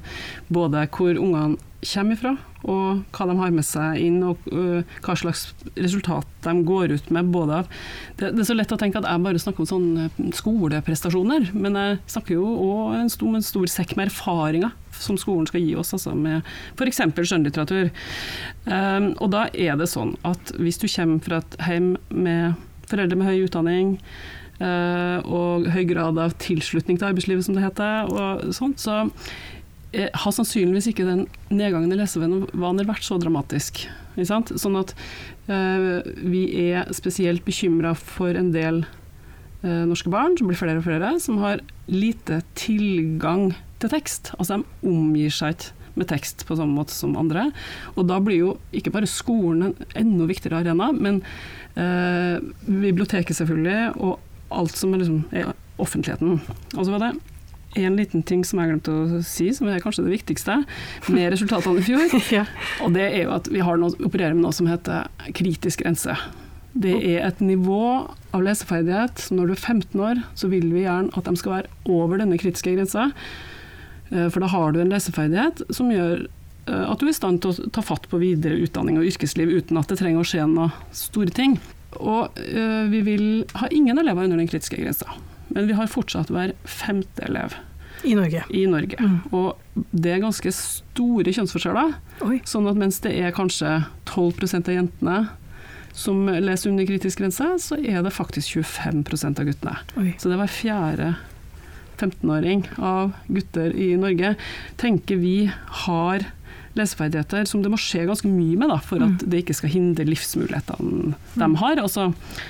Både 0.53 0.87
hvor 0.93 1.17
ungene 1.17 1.57
kommer 1.85 2.15
ifra, 2.15 2.33
og 2.65 3.03
hva 3.13 3.27
de 3.29 3.35
har 3.37 3.51
med 3.53 3.65
seg 3.65 3.99
inn, 4.01 4.21
og 4.25 4.41
uh, 4.49 4.81
hva 5.05 5.15
slags 5.17 5.47
resultat 5.77 6.29
de 6.45 6.53
går 6.65 6.95
ut 6.95 7.11
med. 7.13 7.29
Både 7.33 7.61
det, 8.17 8.31
det, 8.31 8.41
er 8.41 8.49
så 8.49 8.57
lett 8.57 8.73
å 8.73 8.79
tenke 8.81 9.01
at 9.01 9.09
jeg 9.09 9.23
bare 9.25 9.41
snakker 9.41 9.65
om 9.65 9.69
sånne 9.69 10.31
skoleprestasjoner, 10.33 11.51
men 11.53 11.77
jeg 11.77 11.99
snakker 12.15 12.37
jo 12.39 12.47
òg 12.69 12.97
en, 13.01 13.11
stor, 13.13 13.37
en 13.37 13.45
stor 13.45 13.69
sekk 13.71 13.95
med 13.99 14.09
erfaringer 14.09 14.73
som 14.95 15.17
skolen 15.19 15.47
skal 15.49 15.61
gi 15.61 15.75
oss, 15.77 15.93
altså 15.93 16.13
med 16.17 16.45
f.eks. 16.77 17.01
skjønnlitteratur. 17.03 17.91
Um, 18.65 19.11
og 19.19 19.33
da 19.35 19.47
er 19.51 19.75
det 19.79 19.91
sånn 19.91 20.15
at 20.25 20.55
hvis 20.57 20.79
du 20.81 20.87
kommer 20.87 21.21
fra 21.25 21.43
et 21.43 21.59
hjem 21.67 21.95
med 22.09 22.55
foreldre 22.89 23.17
med 23.19 23.29
høy 23.29 23.45
utdanning, 23.47 23.95
uh, 24.61 25.19
og 25.25 25.67
høy 25.73 25.83
grad 25.89 26.19
av 26.21 26.35
tilslutning 26.41 26.99
til 26.99 27.09
arbeidslivet, 27.09 27.47
som 27.47 27.57
det 27.57 27.65
heter, 27.65 28.11
og 28.11 28.55
sånt, 28.55 28.81
så 28.83 29.05
uh, 29.05 30.09
har 30.23 30.35
sannsynligvis 30.35 30.91
ikke 30.91 31.07
den 31.07 31.25
nedgangen 31.53 31.93
i 31.93 31.99
lesevaner 31.99 32.89
vært 32.89 33.07
så 33.07 33.19
dramatisk. 33.21 33.85
Sånn 34.15 34.79
at 34.79 34.93
uh, 35.49 36.03
vi 36.23 36.45
er 36.69 36.91
spesielt 36.95 37.45
bekymra 37.47 37.95
for 37.99 38.35
en 38.37 38.53
del 38.55 38.85
norske 39.65 40.11
barn, 40.13 40.35
som 40.37 40.45
blir 40.45 40.59
flere 40.59 40.77
og 40.77 40.83
flere, 40.85 41.07
som 41.17 41.39
har 41.41 41.63
lite 41.89 42.35
tilgang 42.53 43.47
til 43.81 43.89
tekst. 43.89 44.29
Altså 44.37 44.59
de 44.59 44.91
omgir 44.91 45.33
seg 45.33 45.55
ikke 45.55 45.84
med 45.95 46.09
tekst 46.11 46.45
på 46.47 46.57
samme 46.57 46.75
måte 46.77 46.95
som 46.95 47.15
andre. 47.19 47.49
Og 47.95 48.07
da 48.09 48.19
blir 48.23 48.41
jo 48.41 48.55
ikke 48.75 48.93
bare 48.95 49.09
skolen 49.09 49.69
en 49.69 49.93
enda 49.97 50.29
viktigere 50.29 50.63
arena, 50.63 50.91
men 50.95 51.21
eh, 51.79 52.41
biblioteket 52.67 53.37
selvfølgelig, 53.39 53.95
og 53.99 54.19
alt 54.55 54.77
som 54.77 54.93
er, 54.93 55.03
liksom, 55.03 55.23
er 55.35 55.55
offentligheten. 55.81 56.39
Og 56.75 56.83
så 56.83 56.91
var 56.93 57.03
det 57.07 57.13
en 57.75 57.97
liten 57.99 58.23
ting 58.23 58.45
som 58.47 58.61
jeg 58.61 58.71
glemte 58.71 58.93
å 58.93 59.19
si, 59.25 59.49
som 59.55 59.67
er 59.67 59.81
kanskje 59.83 60.05
det 60.05 60.13
viktigste 60.13 60.61
med 61.11 61.33
resultatene 61.33 61.81
i 61.81 61.85
fjor. 61.85 62.15
ja. 62.37 62.45
Og 62.85 62.95
det 62.95 63.09
er 63.09 63.25
jo 63.25 63.35
at 63.35 63.49
vi 63.51 63.63
har 63.65 63.79
noe, 63.79 63.95
opererer 63.99 64.35
med 64.35 64.45
noe 64.45 64.55
som 64.55 64.69
heter 64.69 65.09
kritisk 65.35 65.83
grense. 65.83 66.15
Det 66.75 66.95
er 67.07 67.23
et 67.23 67.41
nivå 67.43 68.05
av 68.35 68.43
leseferdighet. 68.43 69.29
Når 69.31 69.47
du 69.47 69.55
er 69.55 69.61
15 69.61 70.05
år, 70.09 70.23
så 70.35 70.49
vil 70.51 70.67
vi 70.73 70.83
gjerne 70.83 71.13
at 71.15 71.27
de 71.27 71.39
skal 71.39 71.57
være 71.59 71.91
over 71.91 72.19
denne 72.19 72.39
kritiske 72.39 72.75
grensa. 72.75 73.09
Eh, 74.09 74.27
for 74.29 74.43
da 74.43 74.49
har 74.51 74.73
du 74.73 74.81
en 74.81 74.91
leseferdighet 74.91 75.63
som 75.73 75.91
gjør 75.93 76.25
eh, 76.25 76.85
at 76.85 76.99
du 76.99 77.07
er 77.07 77.13
i 77.13 77.17
stand 77.17 77.41
til 77.43 77.53
å 77.53 77.69
ta 77.73 77.83
fatt 77.85 78.09
på 78.11 78.19
videre 78.21 78.59
utdanning 78.65 78.99
og 78.99 79.07
yrkesliv 79.09 79.53
uten 79.53 79.79
at 79.81 79.91
det 79.91 79.99
trenger 80.01 80.21
å 80.21 80.27
skje 80.27 80.47
noen 80.49 80.73
store 80.95 81.33
ting. 81.35 81.59
Og 81.95 82.35
øh, 82.41 82.89
vi 82.91 83.05
vil 83.07 83.29
ha 83.61 83.69
ingen 83.71 84.01
elever 84.01 84.27
under 84.27 84.41
den 84.41 84.49
kritiske 84.51 84.81
grensa, 84.81 85.15
men 85.55 85.69
vi 85.69 85.77
har 85.77 85.91
fortsatt 85.91 86.33
hver 86.33 86.53
femte 86.67 87.23
elev. 87.29 87.55
I 88.05 88.13
Norge. 88.17 88.43
I 88.53 88.65
Norge. 88.69 88.99
Mm. 88.99 89.15
Og 89.33 89.85
det 89.95 90.11
er 90.13 90.21
ganske 90.21 90.51
store 90.53 91.31
kjønnsforskjeller. 91.33 91.95
Oi. 92.27 92.41
Sånn 92.45 92.67
at 92.69 92.77
mens 92.77 92.99
det 93.01 93.15
er 93.17 93.33
kanskje 93.33 93.79
12% 94.11 94.69
av 94.69 94.77
jentene 94.77 95.17
som 95.95 96.27
leser 96.27 96.69
under 96.69 96.85
kritisk 96.85 97.21
grense, 97.23 97.47
så 97.63 97.77
er 97.79 98.03
det 98.03 98.11
faktisk 98.13 98.59
25% 98.59 99.39
av 99.41 99.47
guttene. 99.47 99.77
Oi. 100.01 100.11
Så 100.19 100.29
det 100.29 100.37
var 100.41 100.51
fjerde 100.51 101.13
15-åring 101.97 102.65
av 102.79 103.13
gutter 103.27 103.75
i 103.75 103.93
Norge, 103.99 104.35
tenker 104.81 105.19
vi 105.21 105.37
har 105.85 106.27
leseferdigheter 106.75 107.45
som 107.47 107.61
det 107.63 107.69
må 107.71 107.77
skje 107.79 108.01
ganske 108.03 108.27
mye 108.27 108.57
med 108.59 108.67
da, 108.67 108.77
for 108.83 108.99
at 108.99 109.21
Mm. 109.23 109.29
det 109.31 109.43
ikke 109.45 109.55
skal 109.55 109.71
hindre 109.71 110.03
livsmulighetene 110.09 111.13
de 111.39 111.47
har. 111.61 111.79
Altså, 111.79 112.09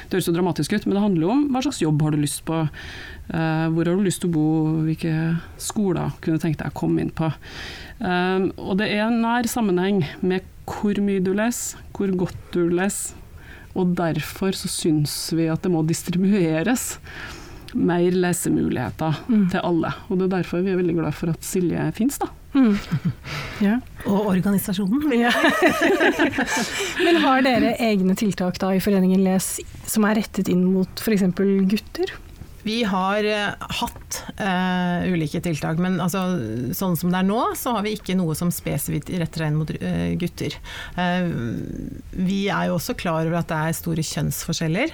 det 0.10 0.18
høres 0.18 0.26
så 0.26 0.34
dramatisk 0.34 0.74
ut, 0.74 0.86
men 0.88 0.96
det 0.98 1.04
handler 1.04 1.22
jo 1.22 1.30
om 1.36 1.44
hva 1.54 1.62
slags 1.62 1.82
jobb 1.84 2.02
har 2.02 2.12
du 2.16 2.18
lyst 2.18 2.42
på, 2.48 2.58
uh, 2.66 3.68
hvor 3.70 3.86
har 3.86 3.96
du 3.96 4.02
lyst 4.02 4.22
til 4.22 4.32
å 4.32 4.34
bo, 4.34 4.48
hvilke 4.88 5.14
skoler 5.62 6.10
kunne 6.26 6.42
tenkt 6.42 6.58
deg 6.64 6.74
å 6.74 6.80
komme 6.80 7.06
inn 7.06 7.14
på. 7.14 7.30
Uh, 8.02 8.50
og 8.58 8.80
det 8.82 8.90
er 8.96 9.06
en 9.06 9.22
nær 9.22 9.46
sammenheng 9.46 10.02
med 10.26 10.42
hvor 10.66 10.98
mye 11.06 11.22
du 11.22 11.30
leser, 11.38 11.78
hvor 11.94 12.10
godt 12.18 12.42
du 12.52 12.66
leser, 12.74 13.14
og 13.76 13.94
derfor 13.94 14.58
så 14.58 14.68
syns 14.72 15.14
vi 15.36 15.46
at 15.52 15.62
det 15.62 15.70
må 15.70 15.86
distribueres 15.86 16.98
mer 17.76 18.12
lesemuligheter 18.16 19.16
Mm. 19.28 19.50
til 19.52 19.60
alle. 19.64 19.92
Og 20.10 20.18
det 20.20 20.26
er 20.30 20.34
derfor 20.38 20.64
vi 20.64 20.72
er 20.72 20.80
veldig 20.80 20.96
glad 20.96 21.14
for 21.14 21.30
at 21.30 21.44
Silje 21.44 21.92
finnes. 21.94 22.18
da. 22.20 22.28
Mm. 22.56 22.78
Ja. 23.62 23.80
Og 24.08 24.28
organisasjonen. 24.32 25.12
Ja. 25.26 25.32
Men 27.06 27.16
har 27.24 27.42
dere 27.46 27.76
egne 27.80 28.16
tiltak 28.20 28.58
da 28.62 28.72
i 28.76 28.80
Foreningen 28.84 29.24
Les 29.26 29.60
som 29.88 30.06
er 30.08 30.16
rettet 30.22 30.50
inn 30.52 30.64
mot 30.74 31.02
f.eks. 31.04 31.24
gutter? 31.72 32.14
Vi 32.66 32.80
har 32.90 33.24
eh, 33.30 33.66
hatt 33.80 34.20
uh, 34.40 35.06
ulike 35.14 35.38
tiltak, 35.46 35.78
men 35.82 36.00
altså, 36.02 36.24
sånn 36.74 36.96
som 36.98 37.12
det 37.14 37.20
er 37.22 37.28
nå, 37.28 37.42
så 37.54 37.76
har 37.76 37.86
vi 37.86 37.94
ikke 37.94 38.18
noe 38.18 38.34
som 38.38 38.50
spesifikt 38.54 39.12
retter 39.14 39.46
inn 39.46 39.60
mot 39.60 39.70
uh, 39.70 40.16
gutter. 40.18 40.58
Uh, 40.98 41.30
vi 42.18 42.48
er 42.50 42.72
jo 42.72 42.80
også 42.80 42.98
klar 42.98 43.28
over 43.28 43.38
at 43.44 43.52
det 43.52 43.60
er 43.60 43.78
store 43.78 44.06
kjønnsforskjeller, 44.06 44.94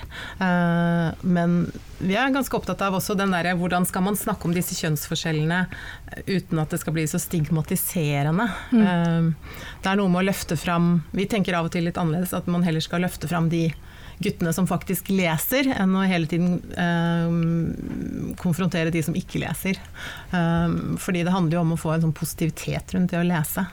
men 1.22 1.56
vi 2.02 2.16
er 2.18 2.34
ganske 2.34 2.56
opptatt 2.58 2.82
av 2.82 2.96
også 2.98 3.16
den 3.18 3.34
derre 3.34 3.54
hvordan 3.58 3.86
skal 3.88 4.06
man 4.06 4.18
snakke 4.18 4.48
om 4.48 4.56
disse 4.56 4.76
kjønnsforskjellene 4.80 5.64
uten 6.26 6.62
at 6.62 6.74
det 6.74 6.82
skal 6.82 6.96
bli 6.96 7.06
så 7.10 7.20
stigmatiserende. 7.22 8.48
Eh, 8.74 9.30
det 9.84 9.92
er 9.92 10.00
noe 10.00 10.12
med 10.12 10.24
å 10.24 10.28
løfte 10.32 10.58
fram 10.60 11.04
Vi 11.16 11.28
tenker 11.30 11.56
av 11.58 11.70
og 11.70 11.76
til 11.76 11.86
litt 11.88 12.00
annerledes, 12.02 12.34
at 12.36 12.50
man 12.52 12.66
heller 12.66 12.84
skal 12.84 13.06
løfte 13.06 13.30
fram 13.32 13.50
de 13.52 13.70
guttene 14.22 14.54
som 14.54 14.68
faktisk 14.70 15.10
leser, 15.14 15.72
enn 15.76 15.96
å 15.98 16.06
hele 16.08 16.30
tiden 16.30 16.60
eh, 16.78 18.36
konfrontere 18.42 18.94
de 18.94 19.02
som 19.04 19.18
ikke 19.18 19.42
leser. 19.44 19.80
Eh, 20.32 20.76
fordi 21.02 21.24
det 21.28 21.34
handler 21.34 21.58
jo 21.58 21.64
om 21.66 21.76
å 21.76 21.80
få 21.80 21.96
en 21.96 22.06
sånn 22.06 22.16
positivitet 22.16 22.96
rundt 22.96 23.14
det 23.14 23.20
å 23.20 23.26
lese. 23.28 23.66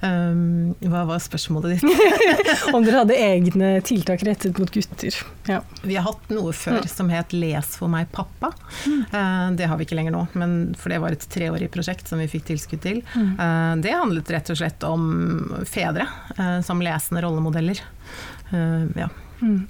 Eh, 0.00 0.88
hva 0.88 1.04
var 1.08 1.22
spørsmålet 1.22 1.76
ditt? 1.76 1.86
Om 2.74 2.84
dere 2.86 3.02
hadde 3.02 3.18
egne 3.18 3.74
tiltak 3.86 4.24
rettet 4.26 4.58
mot 4.58 4.72
gutter? 4.72 5.18
Ja. 5.48 5.60
Vi 5.82 5.96
har 5.96 6.06
hatt 6.06 6.30
noe 6.32 6.52
før 6.56 6.84
som 6.90 7.10
het 7.12 7.34
Les 7.34 7.76
for 7.78 7.90
meg, 7.92 8.10
pappa. 8.14 8.52
Eh, 8.86 9.48
det 9.58 9.68
har 9.68 9.78
vi 9.78 9.86
ikke 9.86 9.98
lenger 9.98 10.14
nå, 10.14 10.24
men, 10.38 10.56
for 10.78 10.92
det 10.92 11.00
var 11.02 11.14
et 11.14 11.28
treårig 11.32 11.70
prosjekt 11.74 12.10
som 12.10 12.22
vi 12.22 12.30
fikk 12.30 12.48
tilskudd 12.52 12.82
til. 12.84 13.02
Eh, 13.16 13.74
det 13.82 13.94
handlet 13.96 14.30
rett 14.34 14.52
og 14.52 14.60
slett 14.60 14.86
om 14.88 15.04
fedre 15.68 16.08
eh, 16.36 16.58
som 16.66 16.82
lesende 16.82 17.24
rollemodeller. 17.24 17.82
Ja. 18.52 19.06
Mm. 19.40 19.62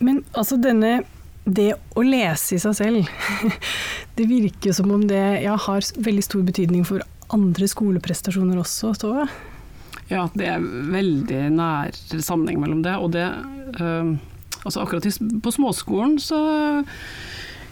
Men 0.00 0.22
altså 0.32 0.58
denne 0.60 1.00
det 1.44 1.72
å 1.96 2.02
lese 2.04 2.56
i 2.56 2.60
seg 2.62 2.76
selv, 2.76 3.08
det 4.18 4.26
virker 4.28 4.74
som 4.76 4.90
om 4.92 5.06
det 5.08 5.42
ja, 5.44 5.56
har 5.58 5.86
veldig 5.96 6.24
stor 6.26 6.44
betydning 6.46 6.84
for 6.88 7.04
andre 7.32 7.68
skoleprestasjoner 7.70 8.60
også, 8.60 8.92
Tove? 9.00 9.26
Ja, 10.10 10.26
det 10.34 10.48
er 10.50 10.62
veldig 10.90 11.44
nær 11.54 11.94
sammenheng 12.18 12.58
mellom 12.62 12.82
det. 12.82 12.96
Og 12.98 13.12
det 13.14 13.28
øh, 13.78 14.16
altså 14.64 14.82
akkurat 14.82 15.06
på 15.42 15.52
småskolen 15.54 16.18
så 16.22 16.40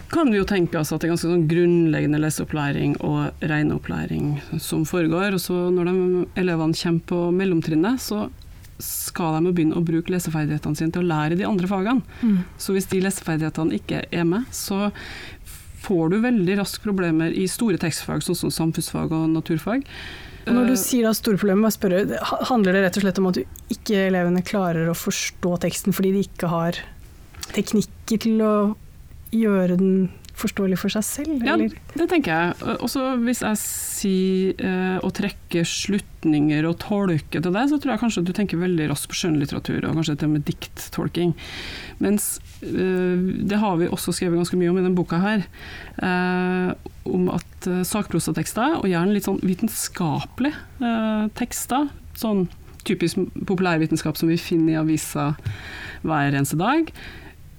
kan 0.09 0.31
vi 0.31 0.39
jo 0.39 0.47
tenke 0.47 0.79
oss 0.79 0.93
at 0.93 1.03
det 1.03 1.09
er 1.09 1.13
ganske 1.13 1.29
sånn 1.29 1.47
grunnleggende 1.49 2.21
leseopplæring 2.23 2.95
og 3.05 3.43
regneopplæring 3.45 4.31
som 4.63 4.85
foregår. 4.87 5.35
Og 5.37 5.43
så 5.43 5.67
når 5.73 5.91
de, 5.91 6.23
elevene 6.41 6.79
kommer 6.79 7.05
på 7.11 7.19
mellomtrinnet, 7.35 8.01
så 8.01 8.25
skal 8.83 9.37
de 9.43 9.51
begynne 9.51 9.77
å 9.77 9.83
bruke 9.85 10.13
leseferdighetene 10.13 10.79
sine 10.79 10.93
til 10.95 11.03
å 11.03 11.09
lære 11.09 11.37
de 11.39 11.47
andre 11.47 11.69
fagene. 11.69 12.19
Mm. 12.23 12.39
Så 12.61 12.75
hvis 12.75 12.89
de 12.91 13.01
leseferdighetene 13.03 13.79
ikke 13.79 14.05
er 14.07 14.25
med, 14.27 14.47
så 14.55 14.89
får 15.83 16.11
du 16.11 16.17
veldig 16.23 16.57
raskt 16.59 16.83
problemer 16.83 17.35
i 17.35 17.45
store 17.51 17.79
tekstfag, 17.81 18.23
sånn 18.23 18.37
som 18.37 18.53
samfunnsfag 18.53 19.13
og 19.15 19.29
naturfag. 19.33 19.85
Når 20.49 20.71
du 20.71 20.73
Eh, 20.73 20.79
sier 20.81 21.07
da 21.07 21.13
store 21.13 21.37
problemer, 21.37 21.67
bare 21.67 21.75
spørre, 21.75 22.19
handler 22.49 22.73
det 22.73 22.83
rett 22.85 22.97
og 22.97 23.03
slett 23.03 23.19
om 23.19 23.29
at 23.29 23.39
du 23.39 23.43
ikke 23.69 24.07
elevene 24.07 24.43
klarer 24.45 24.89
å 24.89 24.97
forstå 24.97 25.57
teksten 25.65 25.95
fordi 25.95 26.13
de 26.15 26.23
ikke 26.25 26.49
har 26.51 26.79
teknikker 27.53 28.23
til 28.25 28.41
å 28.41 28.53
gjøre 29.35 29.77
den 29.77 30.09
forståelig 30.39 30.77
for 30.79 30.93
seg 30.93 31.03
selv, 31.05 31.43
Ja, 31.45 31.53
eller? 31.57 31.73
det 31.93 32.07
tenker 32.11 32.31
jeg. 32.31 32.77
Også 32.85 33.03
hvis 33.25 33.41
jeg 33.43 33.59
sier 33.61 34.63
eh, 34.63 34.97
å 35.03 35.09
trekke 35.15 35.63
slutninger 35.67 36.67
og 36.69 36.77
tolke 36.83 37.41
til 37.43 37.55
det, 37.55 37.65
så 37.71 37.79
tror 37.79 37.93
jeg 37.93 38.01
kanskje 38.03 38.23
at 38.23 38.29
du 38.29 38.33
tenker 38.37 38.61
veldig 38.61 38.87
raskt 38.91 39.09
på 39.11 39.19
skjønnlitteratur, 39.19 39.83
og 39.89 39.99
kanskje 39.99 40.15
til 40.21 40.29
og 40.29 40.35
med 40.37 40.45
dikttolking. 40.47 41.33
Mens 42.03 42.29
eh, 42.63 43.19
det 43.51 43.59
har 43.61 43.77
vi 43.81 43.91
også 43.91 44.15
skrevet 44.15 44.39
ganske 44.39 44.59
mye 44.59 44.71
om 44.71 44.79
i 44.79 44.85
denne 44.85 44.97
boka 44.97 45.19
her, 45.23 45.43
eh, 45.99 46.71
om 47.09 47.29
at 47.35 47.69
eh, 47.69 47.83
sakprosatekster, 47.87 48.79
og 48.81 48.87
gjerne 48.91 49.15
litt 49.15 49.27
sånn 49.27 49.41
vitenskapelige 49.43 50.55
eh, 50.83 51.27
tekster, 51.39 51.89
sånn 52.19 52.47
typisk 52.87 53.19
populærvitenskap 53.45 54.15
som 54.17 54.29
vi 54.31 54.37
finner 54.39 54.77
i 54.77 54.79
aviser 54.79 55.35
hver 56.07 56.31
eneste 56.31 56.55
dag, 56.59 56.87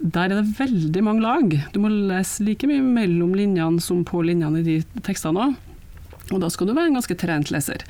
der 0.01 0.31
er 0.31 0.41
det 0.41 0.57
veldig 0.57 1.03
mange 1.05 1.21
lag. 1.21 1.57
Du 1.73 1.79
må 1.83 1.91
lese 1.91 2.43
like 2.45 2.67
mye 2.69 2.81
mellom 2.81 3.35
linjene 3.37 3.81
som 3.83 4.01
på 4.07 4.23
linjene 4.25 4.61
i 4.61 4.65
de 4.65 5.03
tekstene 5.05 5.45
òg. 5.45 5.59
Og 6.31 6.39
da 6.41 6.49
skal 6.49 6.69
du 6.69 6.73
være 6.73 6.89
en 6.89 6.97
ganske 6.97 7.17
trent 7.19 7.51
leser. 7.53 7.83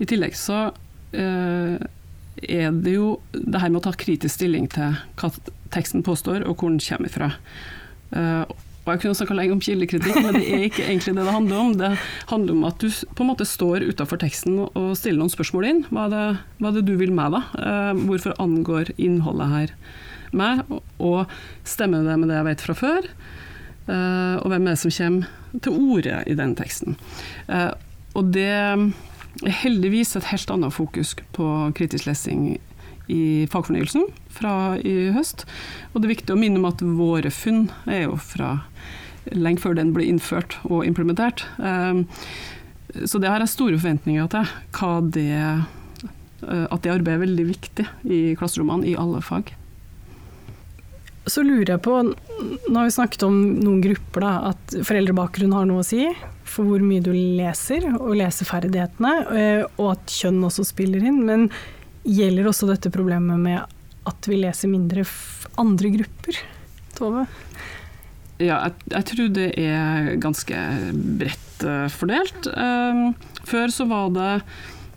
I 0.00 0.08
tillegg 0.08 0.34
så 0.38 0.64
eh, 1.12 1.76
er 2.42 2.74
det 2.82 2.96
jo 2.96 3.14
det 3.36 3.60
her 3.60 3.70
med 3.70 3.82
å 3.82 3.86
ta 3.86 3.94
kritisk 3.94 4.40
stilling 4.40 4.68
til 4.72 4.96
hva 5.20 5.30
teksten 5.72 6.04
påstår, 6.04 6.46
og 6.48 6.58
hvor 6.58 6.72
den 6.72 6.82
kommer 6.82 7.12
fra. 7.12 7.32
Eh, 8.16 8.44
og 8.82 8.88
jeg 8.90 9.02
kunne 9.04 9.14
snakka 9.14 9.34
lenge 9.38 9.54
om 9.54 9.60
kildekritikk, 9.62 10.16
men 10.24 10.40
det 10.40 10.46
er 10.48 10.64
ikke 10.66 10.86
egentlig 10.88 11.12
det 11.14 11.22
det 11.22 11.34
handler 11.36 11.60
om. 11.60 11.74
Det 11.78 11.90
handler 12.32 12.56
om 12.56 12.64
at 12.66 12.80
du 12.82 12.88
på 12.90 13.22
en 13.22 13.30
måte 13.30 13.46
står 13.46 13.84
utafor 13.86 14.18
teksten 14.18 14.56
og 14.64 14.96
stiller 14.98 15.20
noen 15.20 15.30
spørsmål 15.30 15.68
inn. 15.68 15.84
Hva 15.92 16.08
er 16.08 16.14
det, 16.16 16.24
hva 16.58 16.72
er 16.72 16.80
det 16.80 16.88
du 16.88 16.96
vil 16.98 17.14
med, 17.14 17.36
da? 17.36 17.44
Eh, 17.62 18.00
hvorfor 18.08 18.34
angår 18.42 18.90
innholdet 18.96 19.52
her 19.52 19.76
meg? 20.38 20.64
Og- 20.70 20.82
Og 21.02 21.26
stemmer 21.64 22.04
det 22.04 22.18
med 22.18 22.28
det 22.28 22.36
jeg 22.36 22.44
vet 22.44 22.60
fra 22.60 22.74
før? 22.74 23.08
Eh, 23.88 24.36
og 24.38 24.46
hvem 24.46 24.66
er 24.68 24.76
det 24.76 24.78
som 24.78 24.90
kommer 24.90 25.26
til 25.60 25.72
orde 25.72 26.22
i 26.30 26.34
den 26.34 26.54
teksten? 26.54 26.96
Eh, 27.48 27.72
og 28.14 28.30
det 28.32 28.46
er 28.46 28.92
heldigvis 29.48 30.14
et 30.16 30.24
helt 30.30 30.50
annet 30.50 30.72
fokus 30.72 31.14
på 31.32 31.72
kritisk 31.74 32.06
lesing 32.06 32.58
i 33.08 33.46
fagfornyelsen 33.50 34.04
fra 34.30 34.76
i 34.78 35.10
høst. 35.12 35.44
Og 35.94 36.00
det 36.02 36.08
er 36.10 36.14
viktig 36.14 36.30
å 36.36 36.38
minne 36.38 36.58
om 36.58 36.66
at 36.70 36.78
våre 36.78 37.30
funn 37.32 37.70
er 37.88 38.04
jo 38.04 38.16
fra 38.16 38.62
lenge 39.32 39.58
før 39.58 39.74
den 39.74 39.92
ble 39.92 40.04
innført 40.06 40.56
og 40.64 40.84
implementert. 40.86 41.42
Eh, 41.58 42.04
så 43.04 43.18
det 43.20 43.28
har 43.28 43.40
jeg 43.40 43.48
store 43.48 43.78
forventninger 43.78 44.28
til. 44.30 44.46
Det, 45.10 45.64
at 46.42 46.82
det 46.82 46.90
arbeidet 46.92 47.14
er 47.18 47.26
veldig 47.26 47.46
viktig 47.48 47.86
i 48.04 48.34
klasserommene 48.36 48.86
i 48.86 48.96
alle 48.98 49.20
fag. 49.22 49.52
Så 51.30 51.44
lurer 51.46 51.76
jeg 51.76 51.82
på, 51.84 52.00
nå 52.02 52.74
har 52.74 52.88
vi 52.88 52.94
snakket 52.94 53.22
om 53.28 53.36
noen 53.60 53.82
grupper, 53.84 54.24
da, 54.24 54.52
at 54.52 54.74
foreldrebakgrunn 54.82 55.54
har 55.54 55.68
noe 55.70 55.84
å 55.84 55.86
si 55.86 56.08
for 56.52 56.66
hvor 56.66 56.82
mye 56.84 57.02
du 57.04 57.12
leser, 57.14 57.86
og 57.94 58.16
leseferdighetene, 58.18 59.12
eh, 59.38 59.62
og 59.78 59.92
at 59.94 60.16
kjønn 60.18 60.42
også 60.48 60.66
spiller 60.66 61.04
inn. 61.06 61.22
Men 61.28 61.46
gjelder 62.02 62.50
også 62.50 62.68
dette 62.70 62.90
problemet 62.92 63.38
med 63.40 63.78
at 64.10 64.28
vi 64.28 64.40
leser 64.42 64.72
mindre 64.72 65.06
andre 65.62 65.92
grupper? 65.94 66.42
Tove? 66.98 67.24
Ja, 68.42 68.58
jeg, 68.66 68.74
jeg 68.90 69.08
tror 69.12 69.32
det 69.36 69.48
er 69.62 70.12
ganske 70.22 70.66
bredt 71.22 71.66
uh, 71.68 71.86
fordelt. 71.94 72.50
Uh, 72.50 73.12
før 73.46 73.70
så 73.70 73.86
var 73.86 74.10
det 74.16 74.30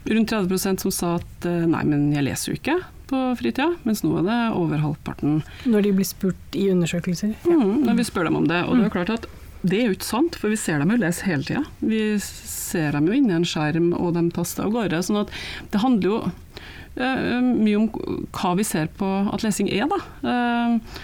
rundt 0.09 0.33
30% 0.33 0.85
som 0.85 0.93
sa 0.93 1.15
at 1.19 1.47
uh, 1.49 1.65
nei, 1.69 1.83
men 1.85 2.09
jeg 2.15 2.25
leser 2.25 2.51
jo 2.51 2.57
ikke 2.57 2.79
på 3.09 3.21
fritida, 3.39 3.71
mens 3.87 4.03
nå 4.05 4.13
er 4.19 4.27
det 4.27 4.41
over 4.57 4.83
halvparten 4.83 5.41
Når 5.69 5.87
de 5.87 5.95
blir 5.97 6.07
spurt 6.07 6.57
i 6.57 6.67
undersøkelser? 6.73 7.35
mm, 7.45 7.83
når 7.85 7.99
vi 7.99 8.07
spør 8.07 8.29
dem 8.29 8.39
om 8.41 8.47
det. 8.49 8.61
Og 8.65 8.75
det 8.75 8.85
er 8.85 8.89
jo 8.89 8.95
klart 8.97 9.13
at 9.17 9.27
det 9.65 9.79
er 9.79 9.87
jo 9.89 9.95
ikke 9.95 10.05
sant, 10.05 10.35
for 10.37 10.53
vi 10.53 10.59
ser 10.61 10.81
dem 10.81 10.91
jo 10.93 10.99
lese 11.01 11.25
hele 11.25 11.45
tida. 11.45 11.63
Vi 11.81 12.01
ser 12.21 12.93
dem 12.93 13.07
jo 13.09 13.15
inni 13.17 13.33
en 13.33 13.47
skjerm, 13.47 13.91
og 13.97 14.13
de 14.13 14.27
taster 14.35 14.67
av 14.67 14.75
gårde. 14.75 15.01
sånn 15.07 15.23
at 15.23 15.33
det 15.73 15.81
handler 15.81 16.11
jo 16.11 16.17
uh, 16.27 17.41
mye 17.41 17.79
om 17.79 17.87
hva 18.35 18.53
vi 18.59 18.67
ser 18.67 18.91
på 18.99 19.09
at 19.33 19.45
lesing 19.45 19.71
er, 19.73 19.89
da. 19.89 19.99
Uh, 20.21 20.99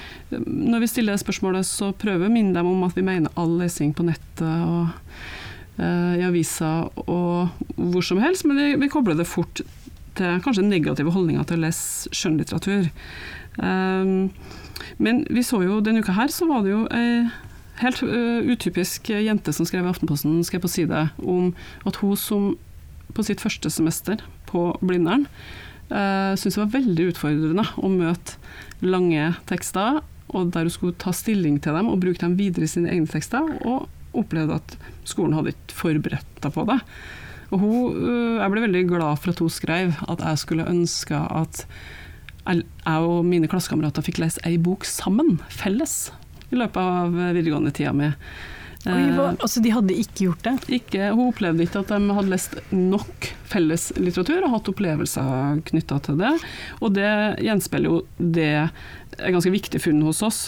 når 0.46 0.86
vi 0.86 0.92
stiller 0.92 1.20
spørsmålet, 1.20 1.68
så 1.68 1.92
prøver 1.92 2.26
vi 2.26 2.30
å 2.30 2.36
minne 2.38 2.56
dem 2.56 2.70
om 2.70 2.86
at 2.88 2.96
vi 2.96 3.06
mener 3.06 3.34
all 3.40 3.58
lesing 3.60 3.96
på 3.98 4.06
nettet 4.08 4.46
og 4.46 4.94
uh, 5.82 6.14
i 6.20 6.24
aviser 6.28 6.92
og 7.08 7.66
hvor 7.76 8.06
som 8.06 8.22
helst, 8.22 8.46
men 8.46 8.62
vi, 8.62 8.70
vi 8.84 8.92
kobler 8.94 9.18
det 9.18 9.30
fort 9.30 9.64
til 10.18 10.42
kanskje 10.44 10.66
negative 10.68 11.14
holdninger 11.14 11.46
til 11.48 11.60
å 11.60 11.66
lese 11.66 12.12
skjønnlitteratur. 12.16 12.90
Um, 13.62 14.32
men 15.02 15.24
vi 15.30 15.44
så 15.46 15.62
jo 15.64 15.80
denne 15.84 16.04
uka 16.04 16.16
her, 16.18 16.32
så 16.34 16.48
var 16.50 16.66
det 16.66 16.74
jo 16.74 16.84
ei 16.96 17.30
helt 17.82 18.02
uh, 18.06 18.44
utypisk 18.46 19.10
jente 19.10 19.54
som 19.56 19.68
skrev 19.68 19.88
i 19.88 19.92
Aftenposten, 19.92 20.42
skrev 20.46 20.64
på 20.66 20.72
side 20.72 21.08
om 21.24 21.52
at 21.88 21.98
hun 22.02 22.18
som 22.20 22.52
på 23.12 23.26
sitt 23.28 23.42
første 23.44 23.72
semester 23.74 24.22
på 24.48 24.70
Blindern. 24.84 25.26
Uh, 25.92 26.38
Syntes 26.40 26.56
det 26.56 26.64
var 26.64 26.76
veldig 26.78 27.10
utfordrende 27.12 27.66
å 27.82 27.92
møte 27.92 28.38
lange 28.86 29.34
tekster, 29.50 30.00
og 30.32 30.54
der 30.56 30.68
hun 30.68 30.74
skulle 30.74 31.00
ta 31.02 31.12
stilling 31.16 31.58
til 31.64 31.76
dem 31.76 31.90
og 31.92 32.00
bruke 32.04 32.24
dem 32.24 32.38
videre 32.40 32.68
i 32.68 32.72
sine 32.72 32.92
egne 32.94 33.10
tekster, 33.12 33.44
og 33.68 33.90
opplevde 34.18 34.60
at 34.60 34.78
skolen 35.08 35.36
hadde 35.36 35.54
ikke 35.54 35.76
forberedt 35.76 36.40
henne 36.40 36.56
på 36.56 36.66
det. 36.70 36.80
Og 37.52 37.60
hun, 37.60 37.98
uh, 37.98 38.38
jeg 38.42 38.54
ble 38.54 38.64
veldig 38.68 38.86
glad 38.90 39.20
for 39.20 39.34
at 39.34 39.44
hun 39.44 39.52
skrev 39.52 39.98
at 40.08 40.24
jeg 40.24 40.44
skulle 40.44 40.70
ønske 40.72 41.18
at 41.18 41.66
jeg 42.48 42.64
og 43.06 43.20
mine 43.28 43.50
klassekamerater 43.52 44.04
fikk 44.06 44.18
lese 44.24 44.42
ei 44.48 44.56
bok 44.58 44.88
sammen, 44.88 45.36
felles, 45.54 46.10
i 46.50 46.58
løpet 46.58 46.82
av 46.82 47.14
videregående 47.36 47.74
tida 47.76 47.94
mi. 47.96 48.10
Oi, 48.90 49.12
hva, 49.14 49.28
altså 49.36 49.62
De 49.62 49.72
hadde 49.74 49.94
ikke 49.94 50.26
gjort 50.26 50.48
det? 50.48 50.54
Ikke, 50.80 51.12
hun 51.14 51.30
opplevde 51.30 51.68
ikke 51.68 51.84
at 51.84 51.92
de 51.94 52.16
hadde 52.18 52.32
lest 52.32 52.56
nok 52.74 53.28
felles 53.52 53.92
litteratur 54.00 54.48
og 54.48 54.56
hatt 54.56 54.72
opplevelser 54.72 55.62
knytta 55.70 56.00
til 56.08 56.18
det. 56.22 56.32
Og 56.82 56.96
det 56.96 57.12
gjenspeiler 57.46 57.92
jo 57.92 58.00
det 58.18 58.50
er 58.66 59.36
ganske 59.36 59.54
viktig 59.54 59.84
funn 59.84 60.02
hos 60.08 60.24
oss. 60.26 60.42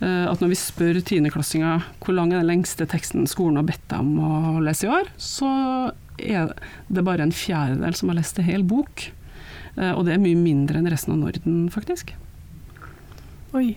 At 0.00 0.40
når 0.40 0.54
vi 0.54 0.58
spør 0.58 0.98
tiendeklassinger 1.04 1.84
hvor 2.00 2.16
lang 2.16 2.32
er 2.32 2.40
den 2.40 2.48
lengste 2.48 2.88
teksten 2.90 3.28
skolen 3.30 3.60
har 3.60 3.68
bedt 3.68 3.84
dem 3.92 4.14
å 4.18 4.62
lese 4.64 4.88
i 4.88 4.92
år, 4.96 5.12
så 5.20 5.50
er 6.20 6.52
det 6.88 7.06
bare 7.06 7.26
en 7.26 7.34
fjerdedel 7.34 7.96
som 7.98 8.12
har 8.12 8.20
lest 8.20 8.38
en 8.40 8.48
hel 8.48 8.66
bok. 8.66 9.08
Og 9.80 10.02
det 10.04 10.12
er 10.12 10.20
mye 10.22 10.36
mindre 10.36 10.80
enn 10.80 10.90
resten 10.90 11.14
av 11.14 11.20
Norden, 11.22 11.68
faktisk. 11.72 12.10
Oi. 13.56 13.74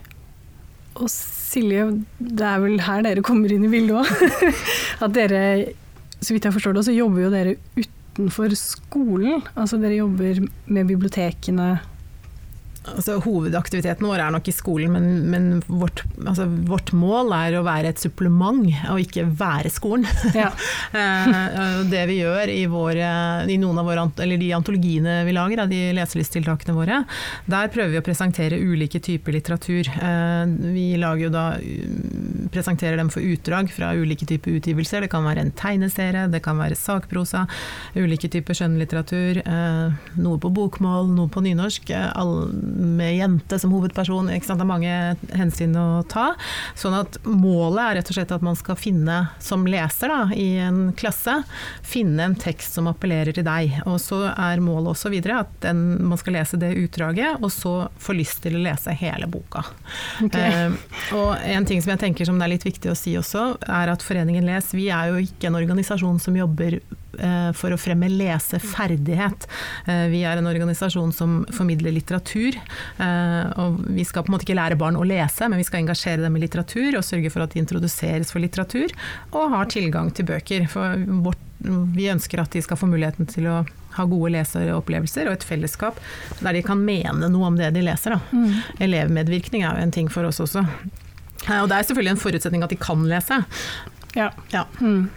Og 0.93 1.09
Silje, 1.09 1.85
det 2.17 2.45
er 2.45 2.59
vel 2.61 2.81
her 2.85 3.05
dere 3.05 3.23
kommer 3.25 3.51
inn 3.53 3.65
i 3.65 3.71
bildet 3.71 4.03
òg. 4.03 4.51
At 5.05 5.15
dere, 5.15 5.41
så 6.19 6.35
vidt 6.35 6.45
jeg 6.49 6.55
forstår 6.55 6.77
det, 6.77 6.85
så 6.89 6.95
jobber 6.95 7.25
jo 7.25 7.31
dere 7.33 7.55
utenfor 7.77 8.53
skolen. 8.57 9.41
Altså 9.53 9.79
dere 9.81 10.01
jobber 10.01 10.43
med 10.43 10.91
bibliotekene 10.91 11.71
Altså, 12.83 13.15
hovedaktiviteten 13.23 14.03
vår 14.03 14.19
er 14.19 14.33
nok 14.35 14.47
i 14.51 14.53
skolen, 14.53 14.91
men, 14.91 15.05
men 15.31 15.45
vårt, 15.67 16.01
altså, 16.19 16.49
vårt, 16.67 16.91
mål 16.93 17.31
er 17.37 17.55
å 17.55 17.63
være 17.63 17.93
et 17.93 18.01
supplement, 18.01 18.67
og 18.91 18.99
ikke 19.03 19.27
være 19.39 19.71
skolen. 19.73 20.07
Ja. 20.33 20.51
Eh, 20.93 21.79
det 21.89 22.01
vi 22.09 22.19
gjør 22.19 22.49
i, 22.49 22.63
våre, 22.69 23.07
i 23.49 23.57
våre, 23.61 24.03
eller 24.23 24.39
de 24.39 24.49
antologiene 24.55 25.15
vi 25.27 25.33
lager, 25.35 25.63
de 25.69 25.79
leselysttiltakene 25.97 26.75
våre, 26.75 26.99
der 27.49 27.71
prøver 27.73 27.93
vi 27.93 27.99
å 27.99 28.05
presentere 28.05 28.59
ulike 28.61 29.01
typer 29.03 29.35
litteratur. 29.35 29.89
Eh, 29.89 30.53
vi 30.73 30.85
lager 31.01 31.27
jo 31.27 31.31
da, 31.33 31.45
presenterer 32.53 32.99
dem 32.99 33.09
for 33.13 33.25
utdrag 33.25 33.71
fra 33.73 33.93
ulike 33.97 34.27
typer 34.29 34.59
utgivelser. 34.59 35.05
Det 35.05 35.11
kan 35.13 35.25
være 35.25 35.45
en 35.45 35.53
tegneserie, 35.57 36.27
det 36.33 36.43
kan 36.45 36.59
være 36.61 36.77
sakprosa, 36.77 37.45
ulike 37.97 38.29
typer 38.33 38.57
skjønnlitteratur. 38.57 39.41
Eh, 39.43 40.13
noe 40.21 40.41
på 40.41 40.53
bokmål, 40.53 41.09
noe 41.13 41.31
på 41.33 41.43
nynorsk. 41.45 41.93
All, 42.13 42.35
med 42.73 43.15
jente 43.17 43.59
som 43.59 43.73
hovedperson. 43.73 44.31
Ikke 44.33 44.47
sant? 44.47 44.61
Det 44.61 44.65
er 44.65 44.71
mange 44.71 45.37
hensyn 45.37 45.75
å 45.79 46.03
ta. 46.09 46.33
Sånn 46.79 46.95
at 46.97 47.19
målet 47.27 47.81
er 47.83 47.99
rett 47.99 48.11
og 48.11 48.17
slett 48.17 48.33
at 48.35 48.45
man 48.45 48.57
skal 48.59 48.77
finne, 48.79 49.19
som 49.43 49.65
leser 49.69 50.11
da, 50.11 50.21
i 50.35 50.57
en 50.63 50.81
klasse, 50.97 51.39
finne 51.85 52.27
en 52.29 52.37
tekst 52.39 52.77
som 52.77 52.89
appellerer 52.91 53.35
til 53.35 53.47
deg. 53.47 53.79
Og 53.89 53.99
så 54.01 54.23
er 54.31 54.63
målet 54.63 54.93
også 54.93 55.13
videre 55.13 55.43
at 55.43 55.53
den, 55.65 55.83
man 56.09 56.19
skal 56.21 56.37
lese 56.39 56.59
det 56.61 56.73
utdraget, 56.79 57.39
og 57.41 57.51
så 57.53 57.75
få 58.01 58.17
lyst 58.17 58.43
til 58.45 58.57
å 58.57 58.63
lese 58.65 58.95
hele 58.99 59.29
boka. 59.31 59.65
Okay. 60.25 60.67
Eh, 60.67 60.99
og 61.17 61.37
en 61.37 61.69
ting 61.69 61.81
som 61.83 61.93
jeg 61.93 62.03
tenker 62.05 62.27
som 62.27 62.39
det 62.39 62.47
er 62.47 62.55
litt 62.55 62.67
viktig 62.67 62.91
å 62.91 62.97
si 62.97 63.15
også, 63.19 63.53
er 63.67 63.93
at 63.93 64.03
Foreningen 64.05 64.45
Les, 64.47 64.73
vi 64.75 64.89
er 64.93 65.13
jo 65.13 65.23
ikke 65.23 65.49
en 65.49 65.59
organisasjon 65.59 66.19
som 66.21 66.37
jobber 66.37 66.79
for 67.53 67.73
å 67.73 67.79
fremme 67.79 68.09
leseferdighet. 68.11 69.47
Eh, 69.85 70.07
vi 70.13 70.23
er 70.27 70.39
en 70.39 70.49
organisasjon 70.49 71.13
som 71.13 71.41
formidler 71.53 71.93
litteratur. 71.95 72.57
Eh, 72.97 73.61
og 73.61 73.79
vi 73.87 74.05
skal 74.07 74.25
på 74.25 74.31
en 74.31 74.37
måte 74.37 74.47
ikke 74.47 74.57
lære 74.57 74.79
barn 74.79 74.97
å 74.99 75.05
lese, 75.07 75.47
men 75.49 75.61
vi 75.61 75.67
skal 75.67 75.83
engasjere 75.83 76.23
dem 76.23 76.37
i 76.37 76.43
litteratur 76.43 76.97
og 76.97 77.05
sørge 77.05 77.31
for 77.33 77.45
at 77.45 77.53
de 77.53 77.61
introduseres 77.63 78.33
for 78.33 78.43
litteratur 78.43 78.93
og 79.31 79.53
har 79.53 79.71
tilgang 79.73 80.11
til 80.15 80.27
bøker. 80.29 80.67
For 80.71 81.05
vårt, 81.25 81.41
vi 81.95 82.09
ønsker 82.11 82.43
at 82.43 82.53
de 82.55 82.63
skal 82.63 82.79
få 82.79 82.89
muligheten 82.91 83.29
til 83.29 83.47
å 83.51 83.61
ha 83.93 84.05
gode 84.09 84.33
leseropplevelser 84.33 85.29
og 85.29 85.37
et 85.37 85.45
fellesskap 85.45 85.99
der 86.41 86.57
de 86.57 86.63
kan 86.65 86.81
mene 86.81 87.29
noe 87.29 87.51
om 87.51 87.59
det 87.59 87.69
de 87.75 87.83
leser. 87.85 88.17
Mm. 88.33 88.53
Elevmedvirkning 88.83 89.65
er 89.65 89.77
jo 89.77 89.87
en 89.87 89.95
ting 89.95 90.09
for 90.11 90.25
oss 90.27 90.41
også. 90.43 90.65
Og 91.43 91.67
det 91.69 91.75
er 91.75 91.85
selvfølgelig 91.87 92.15
en 92.15 92.23
forutsetning 92.23 92.63
at 92.65 92.71
de 92.71 92.79
kan 92.79 93.03
lese. 93.07 93.43
Ja. 94.15 94.31
ja. 94.53 94.65
Mm. 94.79 95.09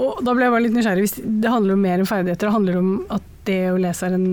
Og 0.00 0.22
da 0.24 0.32
ble 0.32 0.46
jeg 0.46 0.54
bare 0.54 0.64
litt 0.64 0.78
nysgjerrig. 0.78 1.10
Det 1.42 1.52
handler 1.52 1.76
jo 1.76 1.82
mer 1.82 2.02
om 2.02 2.08
ferdigheter. 2.08 2.48
Det 2.48 2.56
handler 2.56 2.80
om 2.80 2.90
at 3.12 3.28
det 3.48 3.60
å 3.72 3.78
lese 3.80 4.08
er 4.08 4.16
en 4.16 4.30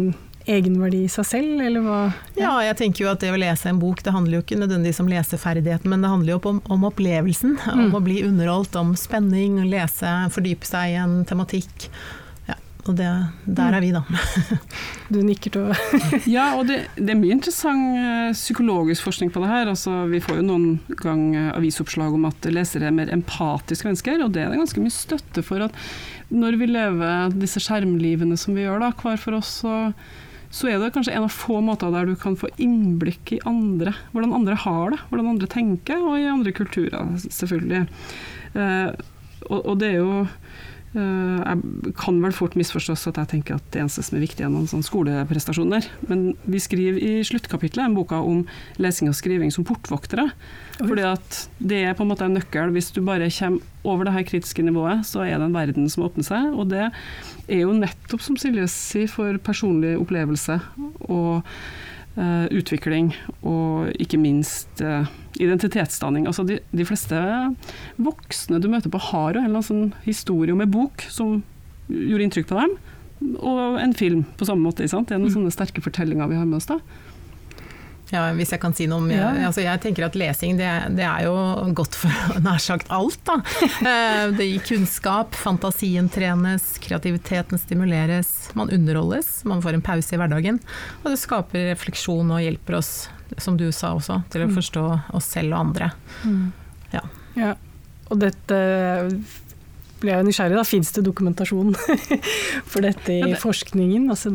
egenverdi 0.48 1.02
i 1.04 1.12
seg 1.12 1.26
selv, 1.28 1.62
eller 1.64 1.84
hva? 1.84 1.98
Ja. 2.38 2.44
ja, 2.46 2.52
jeg 2.70 2.78
tenker 2.82 3.04
jo 3.04 3.10
at 3.12 3.24
det 3.24 3.34
å 3.34 3.40
lese 3.40 3.68
en 3.68 3.82
bok, 3.82 4.00
det 4.04 4.14
handler 4.16 4.38
jo 4.38 4.46
ikke 4.46 4.60
nødvendigvis 4.62 5.02
om 5.04 5.10
leseferdigheten, 5.12 5.92
men 5.92 6.06
det 6.06 6.12
handler 6.12 6.36
jo 6.36 6.40
om, 6.54 6.62
om 6.72 6.86
opplevelsen. 6.88 7.58
Mm. 7.66 7.82
Om 7.88 7.98
å 8.00 8.04
bli 8.06 8.22
underholdt, 8.24 8.78
om 8.80 8.96
spenning, 9.00 9.60
lese, 9.68 10.14
fordype 10.34 10.68
seg 10.68 10.94
i 10.94 11.02
en 11.02 11.20
tematikk. 11.28 11.90
Og 12.88 12.96
det, 12.96 13.08
der 13.44 13.76
er 13.76 13.84
vi, 13.84 13.90
da. 13.92 14.04
du 15.14 15.20
nikker 15.26 15.54
til 15.54 15.72
Ja, 16.38 16.54
og 16.56 16.68
det, 16.70 16.80
det, 16.96 17.10
er 17.12 17.20
mye 17.20 17.36
interessant 17.36 17.98
eh, 18.00 18.36
psykologisk 18.36 19.08
forskning 19.08 19.32
på 19.34 19.44
det 19.44 19.50
her. 19.52 19.72
Altså, 19.72 20.06
vi 20.12 20.22
får 20.24 20.40
jo 20.40 20.46
noen 20.48 20.68
gang 21.02 21.24
eh, 21.36 21.50
avisoppslag 21.58 22.16
om 22.16 22.28
at 22.30 22.48
lesere 22.52 22.88
er 22.88 22.96
mer 22.96 23.12
empatiske 23.14 23.90
mennesker, 23.90 24.24
og 24.24 24.32
det 24.36 24.46
er 24.46 24.54
det 24.54 24.62
ganske 24.62 24.84
mye 24.84 24.96
støtte 24.96 25.44
for. 25.46 25.66
at 25.68 25.76
når 26.32 26.60
vi 26.62 26.70
lever 26.72 27.36
disse 27.36 27.62
skjermlivene 27.64 28.40
som 28.40 28.56
vi 28.56 28.66
gjør 28.66 28.82
da, 28.84 28.94
hver 29.02 29.20
for 29.20 29.38
oss, 29.40 29.52
så, 29.64 29.76
så 30.54 30.72
er 30.72 30.80
det 30.80 30.94
kanskje 30.96 31.16
en 31.16 31.28
av 31.28 31.36
få 31.36 31.60
måter 31.64 31.92
der 31.94 32.08
du 32.08 32.16
kan 32.20 32.40
få 32.40 32.52
innblikk 32.56 33.36
i 33.36 33.44
andre. 33.48 33.96
Hvordan 34.14 34.36
andre 34.40 34.58
har 34.64 34.96
det, 34.96 35.02
hvordan 35.10 35.34
andre 35.36 35.52
tenker, 35.52 36.00
og 36.00 36.20
i 36.20 36.28
andre 36.32 36.56
kulturer, 36.56 37.14
selvfølgelig. 37.28 37.86
Eh, 38.56 38.90
og, 39.48 39.60
og 39.62 39.76
det 39.80 39.94
er 39.94 40.02
jo 40.02 40.26
jeg 40.98 41.94
kan 42.00 42.18
vel 42.24 42.34
fort 42.36 42.56
misforstås 42.58 43.06
at 43.12 43.20
jeg 43.22 43.30
tenker 43.32 43.58
at 43.58 43.66
det 43.74 43.84
eneste 43.84 44.04
som 44.06 44.18
er 44.18 44.24
viktig, 44.24 44.44
er 44.46 44.52
noen 44.54 44.70
sånne 44.70 44.88
skoleprestasjoner. 44.88 45.88
Men 46.10 46.32
vi 46.50 46.62
skriver 46.64 46.98
i 46.98 47.12
sluttkapitlet 47.28 47.86
en 47.86 47.98
boka 47.98 48.20
om 48.26 48.44
lesing 48.82 49.12
og 49.12 49.18
skriving 49.18 49.54
som 49.54 49.68
portvoktere. 49.68 50.30
Fordi 50.80 51.06
at 51.08 51.42
det 51.60 51.84
er 51.86 51.98
på 51.98 52.06
en 52.06 52.12
måte 52.12 52.26
en 52.28 52.38
nøkkel. 52.38 52.74
Hvis 52.76 52.90
du 52.96 53.04
bare 53.06 53.30
kommer 53.34 53.76
over 53.88 54.08
det 54.08 54.16
her 54.18 54.28
kritiske 54.28 54.66
nivået, 54.66 55.06
så 55.08 55.24
er 55.24 55.38
det 55.38 55.48
en 55.48 55.58
verden 55.58 55.92
som 55.92 56.08
åpner 56.08 56.26
seg. 56.28 56.50
Og 56.58 56.72
det 56.74 56.88
er 56.90 57.62
jo 57.62 57.76
nettopp, 57.78 58.24
som 58.24 58.40
Silje 58.40 58.68
sier, 58.72 59.12
for 59.12 59.38
personlig 59.44 59.96
opplevelse 60.02 60.60
og 61.08 61.46
utvikling, 62.18 63.12
og 63.46 63.92
ikke 64.02 64.18
minst 64.18 64.82
uh, 64.82 65.06
identitetsdanning. 65.38 66.26
Altså 66.30 66.46
de, 66.48 66.60
de, 66.74 66.86
fleste 66.88 67.18
voksne 68.02 68.62
du 68.64 68.70
møter 68.72 68.90
på, 68.94 69.02
har 69.12 69.36
jo 69.36 69.42
en 69.42 69.50
eller 69.50 69.60
annen 69.60 69.68
sånn 69.68 69.92
historie 70.08 70.56
om 70.56 70.64
en 70.64 70.74
bok 70.74 71.06
som 71.14 71.42
gjorde 71.88 72.26
inntrykk 72.26 72.50
på 72.50 72.58
dem, 72.58 72.74
og 73.38 73.78
en 73.82 73.94
film 73.98 74.26
på 74.38 74.48
samme 74.50 74.66
måte. 74.66 74.86
Det 74.86 74.94
er 74.94 75.20
noen 75.20 75.30
mm. 75.30 75.36
sånne 75.38 75.54
sterke 75.54 75.84
fortellinger 75.86 76.30
vi 76.32 76.40
har 76.40 76.50
med 76.50 76.60
oss 76.60 76.70
da. 76.70 76.80
Ja, 78.14 78.22
hvis 78.38 78.54
jeg 78.54 78.62
kan 78.64 78.76
si 78.76 78.86
noe 78.88 79.02
om 79.04 79.10
ja. 79.12 79.30
altså 79.50 79.64
Jeg 79.66 79.82
tenker 79.84 80.06
at 80.08 80.16
lesing 80.16 80.56
det, 80.60 80.70
det, 80.96 81.04
er 81.04 81.26
jo 81.28 81.34
godt 81.76 81.98
for 82.00 82.40
nær 82.46 82.62
sagt 82.64 82.92
alt. 82.94 83.20
Da. 83.28 83.40
Eh, 83.88 84.24
det 84.38 84.48
gir 84.48 84.64
kunnskap, 84.70 85.36
fantasien 85.36 86.08
trenes, 86.12 86.70
kreativiteten 86.84 87.60
stimuleres, 87.60 88.32
man 88.58 88.72
underholdes, 88.74 89.42
man 89.50 89.64
får 89.64 89.78
en 89.78 89.86
pause 89.86 90.16
i 90.16 90.22
hverdagen. 90.22 90.62
Og 91.04 91.12
det 91.12 91.20
skaper 91.20 91.72
refleksjon 91.74 92.32
og 92.32 92.44
hjelper 92.44 92.80
oss, 92.80 92.94
som 93.44 93.60
du 93.60 93.68
sa 93.76 93.94
også, 93.98 94.22
til 94.32 94.46
å 94.46 94.52
mm. 94.52 94.56
forstå 94.62 94.86
oss 95.20 95.32
selv 95.36 95.56
og 95.56 95.66
andre. 95.66 95.92
Mm. 96.24 96.46
Ja. 96.96 97.04
ja. 97.36 97.52
Og 98.08 98.24
dette 98.24 98.62
ble 100.02 100.14
jeg 100.14 100.28
nysgjerrig, 100.28 100.58
da. 100.60 100.66
Fins 100.68 100.92
det 100.96 101.04
dokumentasjon 101.08 101.74
for 102.72 102.86
dette 102.86 103.14
i 103.14 103.20
ja, 103.22 103.32
det, 103.34 103.40
forskningen? 103.42 104.10
Altså 104.14 104.32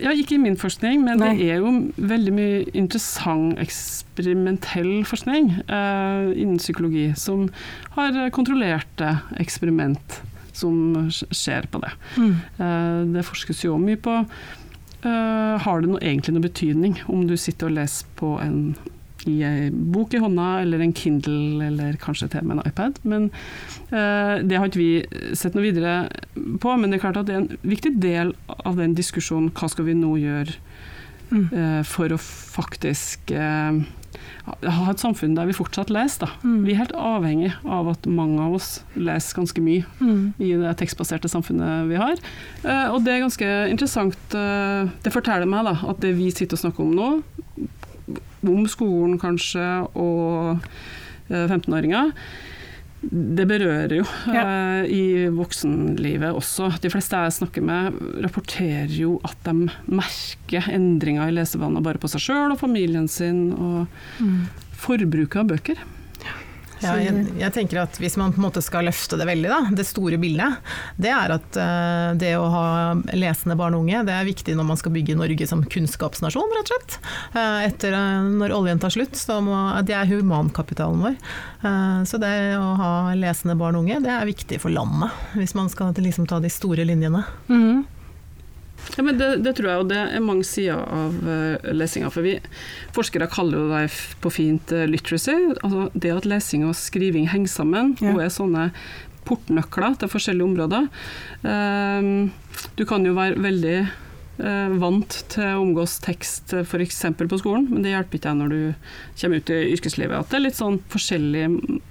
ja, 0.00 0.12
ikke 0.12 0.36
i 0.36 0.42
min 0.42 0.58
forskning, 0.60 1.04
men 1.06 1.22
Nei. 1.22 1.32
det 1.38 1.50
er 1.54 1.64
jo 1.64 1.72
veldig 1.96 2.34
mye 2.36 2.60
interessant 2.76 3.60
eksperimentell 3.62 4.92
forskning 5.08 5.52
uh, 5.70 6.32
innen 6.32 6.60
psykologi 6.60 7.08
som 7.18 7.48
har 7.96 8.18
kontrollerte 8.36 9.16
eksperiment 9.40 10.20
som 10.56 11.08
skjer 11.12 11.68
på 11.72 11.80
det. 11.82 11.92
Mm. 12.16 12.36
Uh, 12.60 13.00
det 13.16 13.26
forskes 13.28 13.64
jo 13.66 13.76
mye 13.80 14.00
på 14.00 14.14
uh, 14.22 15.54
Har 15.62 15.82
det 15.82 15.90
noe, 15.90 16.00
egentlig 16.00 16.36
noe 16.36 16.46
betydning 16.48 17.00
om 17.12 17.26
du 17.28 17.36
sitter 17.40 17.68
og 17.68 17.76
leser 17.76 18.08
på 18.16 18.36
en 18.42 18.60
i 19.30 19.36
ei 19.46 19.70
bok 19.70 20.14
i 20.14 20.20
hånda, 20.22 20.48
eller 20.62 20.82
en 20.82 20.94
Kindle, 20.96 21.66
eller 21.68 21.98
kanskje 22.02 22.30
til 22.32 22.46
med 22.46 22.58
en 22.58 22.70
iPad. 22.70 23.00
Men 23.04 23.28
uh, 23.92 24.42
det 24.42 24.58
har 24.58 24.70
ikke 24.70 24.82
vi 24.82 25.34
sett 25.36 25.56
noe 25.56 25.66
videre 25.66 25.98
på. 26.34 26.76
Men 26.76 26.90
det 26.90 27.00
er 27.00 27.04
klart 27.06 27.20
at 27.22 27.28
det 27.28 27.36
er 27.36 27.44
en 27.44 27.66
viktig 27.66 27.96
del 28.02 28.34
av 28.58 28.80
den 28.80 28.96
diskusjonen 28.98 29.52
hva 29.56 29.70
skal 29.72 29.88
vi 29.88 29.98
nå 29.98 30.16
gjøre 30.22 30.56
mm. 31.30 31.46
uh, 31.52 31.82
for 31.86 32.14
å 32.14 32.20
faktisk 32.20 33.34
uh, 33.36 33.84
ha 34.46 34.90
et 34.92 35.02
samfunn 35.02 35.34
der 35.36 35.48
vi 35.48 35.56
fortsatt 35.56 35.90
leser. 35.92 36.30
Mm. 36.46 36.60
Vi 36.66 36.74
er 36.74 36.80
helt 36.84 36.94
avhengig 36.98 37.52
av 37.64 37.90
at 37.90 38.06
mange 38.06 38.42
av 38.42 38.56
oss 38.58 38.80
leser 38.94 39.40
ganske 39.40 39.62
mye 39.62 39.84
Mm. 40.00 40.34
i 40.38 40.52
det 40.60 40.76
tekstbaserte 40.78 41.28
samfunnet 41.28 41.88
vi 41.90 41.96
har. 41.98 42.16
Eh, 42.62 42.88
og 42.92 43.02
det 43.04 43.12
er 43.14 43.24
ganske 43.24 43.48
interessant. 43.70 44.18
eh, 44.34 44.88
det 45.02 45.12
forteller 45.12 45.46
meg 45.46 45.64
da, 45.64 45.74
at 45.88 46.00
det 46.00 46.14
vi 46.16 46.30
sitter 46.30 46.56
og 46.56 46.62
snakker 46.62 46.84
om 46.84 46.94
nå, 46.94 47.08
om 48.46 48.66
skolen 48.70 49.16
kanskje, 49.22 49.64
og 49.98 50.60
eh, 51.30 51.46
15-åringer, 51.50 52.12
det 53.06 53.44
berører 53.46 53.92
jo 54.00 54.04
eh, 54.32 54.86
i 54.90 55.02
voksenlivet 55.30 56.32
også. 56.34 56.70
De 56.82 56.90
fleste 56.90 57.18
jeg 57.26 57.34
snakker 57.36 57.62
med, 57.62 57.98
rapporterer 58.24 58.90
jo 58.90 59.18
at 59.26 59.36
de 59.46 59.68
merker 59.92 60.66
endringer 60.72 61.28
i 61.30 61.34
lesevaner 61.36 61.84
bare 61.84 62.00
på 62.02 62.10
seg 62.10 62.24
sjøl 62.24 62.54
og 62.56 62.62
familien 62.62 63.06
sin, 63.10 63.50
og 63.52 63.86
Mm. 64.20 64.46
forbruket 64.76 65.36
av 65.42 65.46
bøker. 65.52 65.78
Ja, 66.82 66.94
jeg, 67.00 67.24
jeg 67.40 67.52
tenker 67.54 67.80
at 67.84 67.96
Hvis 68.00 68.18
man 68.20 68.34
på 68.34 68.40
en 68.40 68.46
måte 68.46 68.62
skal 68.64 68.86
løfte 68.88 69.16
det 69.16 69.26
veldig, 69.28 69.48
da, 69.48 69.60
det 69.76 69.86
store 69.88 70.18
bildet, 70.20 70.58
det 71.00 71.12
er 71.12 71.32
at 71.38 71.58
uh, 71.58 72.10
det 72.18 72.34
å 72.36 72.44
ha 72.52 72.66
lesende 73.16 73.56
barn 73.58 73.76
og 73.76 73.86
unge 73.86 74.02
det 74.06 74.12
er 74.12 74.28
viktig 74.28 74.56
når 74.58 74.68
man 74.68 74.80
skal 74.80 74.92
bygge 74.94 75.16
Norge 75.18 75.48
som 75.48 75.64
kunnskapsnasjon, 75.64 76.54
rett 76.58 76.70
og 76.70 76.74
slett. 76.74 76.98
Uh, 77.32 77.60
etter 77.64 77.96
uh, 77.96 78.28
Når 78.42 78.54
oljen 78.56 78.82
tar 78.82 78.92
slutt, 78.92 79.16
så 79.18 79.40
må, 79.44 79.56
det 79.86 79.96
er 79.96 80.08
humankapitalen 80.10 81.04
vår. 81.06 81.20
Så 82.06 82.20
det 82.22 82.30
å 82.60 82.66
ha 82.78 82.90
lesende 83.18 83.56
barn 83.58 83.78
og 83.78 83.86
unge, 83.86 83.98
det 84.04 84.12
er 84.12 84.28
viktig 84.28 84.60
for 84.62 84.70
landet, 84.70 85.14
hvis 85.34 85.56
man 85.58 85.70
skal 85.72 85.96
liksom 85.98 86.28
ta 86.30 86.38
de 86.42 86.50
store 86.52 86.84
linjene. 86.86 87.24
Mm. 87.50 87.82
Ja, 88.96 89.02
men 89.04 89.18
det, 89.18 89.28
det 89.44 89.56
tror 89.58 89.68
jeg, 89.70 89.82
og 89.82 89.90
det 89.90 89.98
er 89.98 90.22
mange 90.24 90.46
sider 90.46 90.78
av 90.80 91.16
uh, 91.26 91.72
lesinga. 91.76 92.10
For 92.14 92.24
vi 92.24 92.36
forskere 92.96 93.28
kaller 93.32 93.58
jo 93.58 93.66
det 93.72 93.82
på 94.24 94.32
fint 94.32 94.72
uh, 94.72 94.84
literacy. 94.88 95.34
Altså 95.60 95.88
det 95.94 96.14
at 96.14 96.28
lesing 96.28 96.64
og 96.68 96.76
skriving 96.78 97.28
henger 97.32 97.52
sammen, 97.52 97.94
Ja. 98.00 98.14
og 98.14 98.22
er 98.24 98.32
sånne 98.32 98.70
portnøkler 99.26 99.96
til 99.98 100.10
forskjellige 100.12 100.46
områder. 100.46 100.88
Uh, 101.44 102.28
du 102.78 102.84
kan 102.88 103.04
jo 103.04 103.16
være 103.16 103.40
veldig 103.42 103.78
uh, 104.38 104.76
vant 104.80 105.16
til 105.32 105.44
å 105.48 105.64
omgås 105.64 105.98
tekst 106.04 106.54
f.eks. 106.62 107.02
på 107.18 107.40
skolen, 107.42 107.66
men 107.72 107.82
det 107.84 107.92
hjelper 107.96 108.20
ikke 108.20 108.28
deg 108.28 108.38
når 108.40 108.54
du 108.54 108.92
kommer 109.20 109.42
ut 109.42 109.52
i 109.52 109.58
yrkeslivet. 109.74 110.14
At 110.20 110.30
det 110.30 110.38
er 110.40 110.46
litt 110.46 110.60
sånn 110.60 110.78
forskjellig 110.92 111.44
mm, 111.56 111.82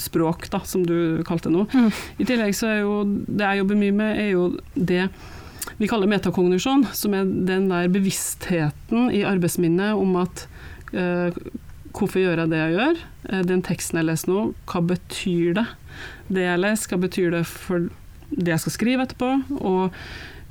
språk, 0.00 0.48
da, 0.54 0.62
som 0.66 0.86
du 0.88 1.20
kalte 1.28 1.50
det 1.52 1.58
nå. 1.58 1.66
Mm. 1.70 1.92
I 2.24 2.28
tillegg 2.32 2.56
så 2.56 2.70
er 2.72 2.82
jo 2.86 2.96
det 3.28 3.44
jeg 3.46 3.62
jobber 3.62 3.80
mye 3.84 4.00
med, 4.00 4.18
er 4.24 4.32
jo 4.32 4.48
det 4.74 5.04
vi 5.82 5.88
kaller 5.90 6.06
metakognisjon, 6.06 6.84
som 6.94 7.14
er 7.16 7.26
den 7.26 7.66
der 7.72 7.88
bevisstheten 7.90 9.08
i 9.10 9.24
arbeidsminnet 9.26 9.98
om 9.98 10.14
at 10.20 10.44
eh, 10.94 11.34
hvorfor 11.90 12.22
gjør 12.22 12.44
jeg 12.44 12.52
det 12.52 12.60
jeg 12.60 12.76
gjør? 12.76 13.00
Eh, 13.28 13.40
den 13.48 13.64
teksten 13.66 13.98
jeg 13.98 14.06
leser 14.06 14.30
nå, 14.30 14.44
hva 14.70 14.82
betyr 14.92 15.56
det? 15.58 15.64
Det 16.30 16.44
jeg 16.46 16.60
leser, 16.62 16.92
hva 16.92 17.00
betyr 17.02 17.34
det 17.34 17.42
for 17.50 17.88
det 18.30 18.54
jeg 18.54 18.62
skal 18.62 18.76
skrive 18.76 19.08
etterpå? 19.08 19.32
Og 19.58 19.82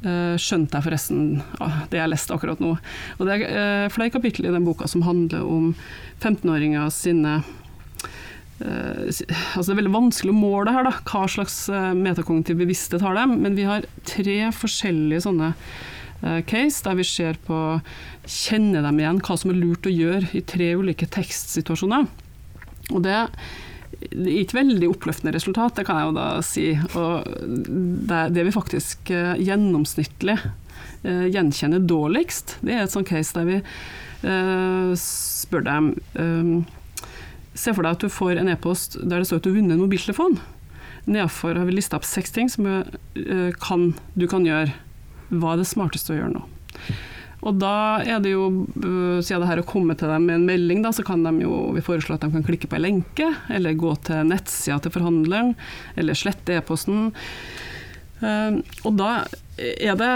eh, 0.03 0.35
skjønte 0.35 0.77
jeg 0.77 0.87
forresten 0.89 1.23
ah, 1.63 1.85
det 1.93 2.01
jeg 2.01 2.11
leste 2.11 2.35
akkurat 2.35 2.59
nå? 2.63 2.75
Og 3.15 3.23
det 3.29 3.39
er 3.39 3.47
eh, 3.47 3.87
flere 3.93 4.11
kapitler 4.11 4.51
i 4.51 4.55
den 4.57 4.67
boka 4.67 4.89
som 4.91 5.07
handler 5.07 5.47
om 5.47 5.71
15-åringer 6.19 6.91
sine 6.91 7.39
altså 8.65 9.65
det 9.67 9.73
er 9.73 9.79
veldig 9.81 9.95
vanskelig 9.95 10.33
å 10.33 10.37
måle 10.37 10.75
her, 10.75 10.85
da, 10.87 10.93
hva 11.07 11.23
slags 11.31 11.63
eh, 11.71 11.91
metakognitiv 11.97 12.59
bevissthet 12.61 13.03
har 13.05 13.17
dem, 13.17 13.37
men 13.43 13.57
vi 13.57 13.65
har 13.67 13.87
tre 14.07 14.37
forskjellige 14.55 15.25
sånne 15.25 15.51
eh, 15.53 16.39
case 16.49 16.85
der 16.85 16.99
vi 16.99 17.07
ser 17.07 17.41
på 17.47 17.57
Kjenner 18.21 18.85
dem 18.85 18.99
igjen 19.01 19.19
hva 19.25 19.35
som 19.39 19.49
er 19.49 19.57
lurt 19.57 19.87
å 19.89 19.91
gjøre 19.91 20.29
i 20.37 20.43
tre 20.45 20.67
ulike 20.77 21.07
tekstsituasjoner. 21.09 22.05
Og 22.93 23.01
det 23.05 23.17
det 24.01 24.31
er 24.31 24.41
ikke 24.41 24.57
veldig 24.57 24.87
oppløftende 24.89 25.33
resultat, 25.35 25.75
det 25.77 25.85
kan 25.85 25.99
jeg 25.99 26.07
jo 26.09 26.13
da 26.15 26.27
si. 26.45 26.65
Og 26.97 27.27
det, 28.09 28.21
det 28.33 28.45
vi 28.47 28.53
faktisk 28.55 29.11
eh, 29.13 29.41
gjennomsnittlig 29.43 30.37
eh, 30.39 31.27
gjenkjenner 31.31 31.83
dårligst, 31.85 32.57
det 32.65 32.75
er 32.75 32.85
et 32.85 32.93
sånt 32.93 33.09
case 33.11 33.35
der 33.37 33.49
vi 33.49 33.59
eh, 33.59 34.93
spør 34.97 35.65
dem 35.67 35.91
eh, 36.15 36.53
Se 37.61 37.73
for 37.75 37.85
deg 37.85 37.97
at 37.97 38.01
du 38.01 38.09
får 38.09 38.41
en 38.41 38.49
e-post 38.49 38.97
der 39.01 39.21
det 39.21 39.29
står 39.29 39.41
at 39.41 39.45
du 39.45 39.51
har 39.51 39.59
vunnet 39.59 39.75
en 39.77 39.83
mobiltelefon. 39.83 40.39
Nedenfor 41.05 41.57
har 41.57 41.67
vi 41.67 41.75
lista 41.75 41.97
opp 41.97 42.07
seks 42.07 42.33
ting 42.33 42.49
som 42.49 42.67
eh, 42.67 43.49
kan, 43.61 43.91
du 44.17 44.27
kan 44.29 44.45
gjøre. 44.45 44.73
Hva 45.31 45.53
er 45.53 45.61
det 45.61 45.69
smarteste 45.69 46.13
å 46.13 46.19
gjøre 46.19 46.35
nå? 46.35 46.45
Og 47.41 47.57
da 47.57 48.01
er 48.05 48.19
det 48.21 48.35
jo, 48.35 48.47
øh, 48.85 49.17
siden 49.25 49.41
det 49.41 49.49
her 49.49 49.61
å 49.63 49.65
komme 49.67 49.95
til 49.97 50.11
dem 50.11 50.27
med 50.29 50.37
en 50.37 50.45
melding, 50.45 50.83
da, 50.85 50.91
så 50.93 51.05
kan 51.05 51.23
de 51.25 51.31
jo, 51.41 51.71
vi 51.73 51.81
foreslå 51.85 52.17
at 52.17 52.25
de 52.25 52.29
kan 52.35 52.45
klikke 52.45 52.69
på 52.69 52.77
en 52.77 52.85
lenke, 52.85 53.31
eller 53.49 53.79
gå 53.81 53.95
til 54.05 54.29
nettsida 54.29 54.77
til 54.83 54.93
forhandleren, 54.93 55.55
eller 55.97 56.17
slette 56.17 56.59
e-posten. 56.59 57.09
Eh, 58.21 58.59
og 58.85 58.97
da 58.99 59.11
er 59.61 59.97
det 59.99 60.09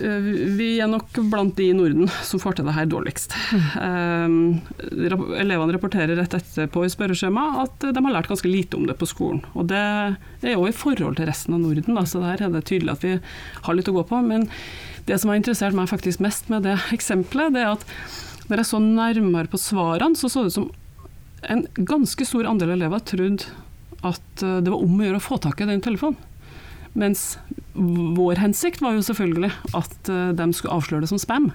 eh, 0.00 0.28
Vi 0.58 0.68
er 0.82 0.88
nok 0.90 1.12
blant 1.30 1.54
de 1.56 1.68
i 1.70 1.76
Norden 1.76 2.08
som 2.26 2.40
får 2.42 2.58
til 2.58 2.68
det 2.68 2.74
her 2.76 2.88
dårligst. 2.90 3.36
Mm. 3.52 4.58
elevene 5.38 5.76
rapporterer 5.76 6.16
rett 6.18 6.36
etterpå 6.36 6.84
i 6.84 6.92
spørreskjema 6.92 7.46
at 7.62 7.86
de 7.86 8.04
har 8.08 8.14
lært 8.16 8.30
ganske 8.32 8.50
lite 8.50 8.78
om 8.78 8.86
det 8.88 8.98
på 9.00 9.08
skolen. 9.08 9.44
Og 9.54 9.68
det 9.70 9.80
er 9.80 10.54
jo 10.56 10.66
i 10.68 10.74
forhold 10.76 11.20
til 11.20 11.30
resten 11.30 11.56
av 11.56 11.62
Norden, 11.64 11.96
da, 11.96 12.04
så 12.08 12.22
der 12.24 12.46
er 12.48 12.52
det 12.52 12.66
tydelig 12.68 12.96
at 12.96 13.06
vi 13.06 13.16
har 13.68 13.78
litt 13.78 13.90
å 13.92 13.96
gå 13.96 14.06
på. 14.08 14.20
Men 14.26 14.48
det 15.06 15.20
som 15.20 15.30
har 15.30 15.38
interessert 15.40 15.76
meg 15.76 15.90
faktisk 15.92 16.24
mest 16.24 16.50
med 16.52 16.66
det 16.66 16.78
eksempelet, 16.94 17.54
det 17.54 17.62
er 17.62 17.76
at 17.76 17.86
når 18.46 18.62
jeg 18.62 18.70
så 18.70 18.80
nærmere 18.82 19.50
på 19.50 19.60
svarene, 19.60 20.18
så 20.18 20.30
så 20.30 20.44
det 20.44 20.52
ut 20.52 20.58
som 20.60 20.68
en 21.46 21.66
ganske 21.76 22.26
stor 22.26 22.46
andel 22.48 22.74
elever 22.76 23.02
trodde 23.06 23.50
at 24.06 24.42
eh, 24.42 24.58
det 24.62 24.72
var 24.72 24.82
om 24.82 24.98
å 25.00 25.06
gjøre 25.06 25.20
å 25.20 25.24
få 25.24 25.38
tak 25.42 25.60
i 25.62 25.68
den 25.68 25.82
telefonen. 25.84 26.18
Mens 26.96 27.36
vår 28.16 28.40
hensikt 28.40 28.80
var 28.80 28.96
jo 28.96 29.04
selvfølgelig 29.04 29.50
at 29.76 30.08
eh, 30.08 30.30
de 30.36 30.46
skulle 30.56 30.76
avsløre 30.78 31.04
det 31.04 31.10
som 31.12 31.20
spam. 31.20 31.50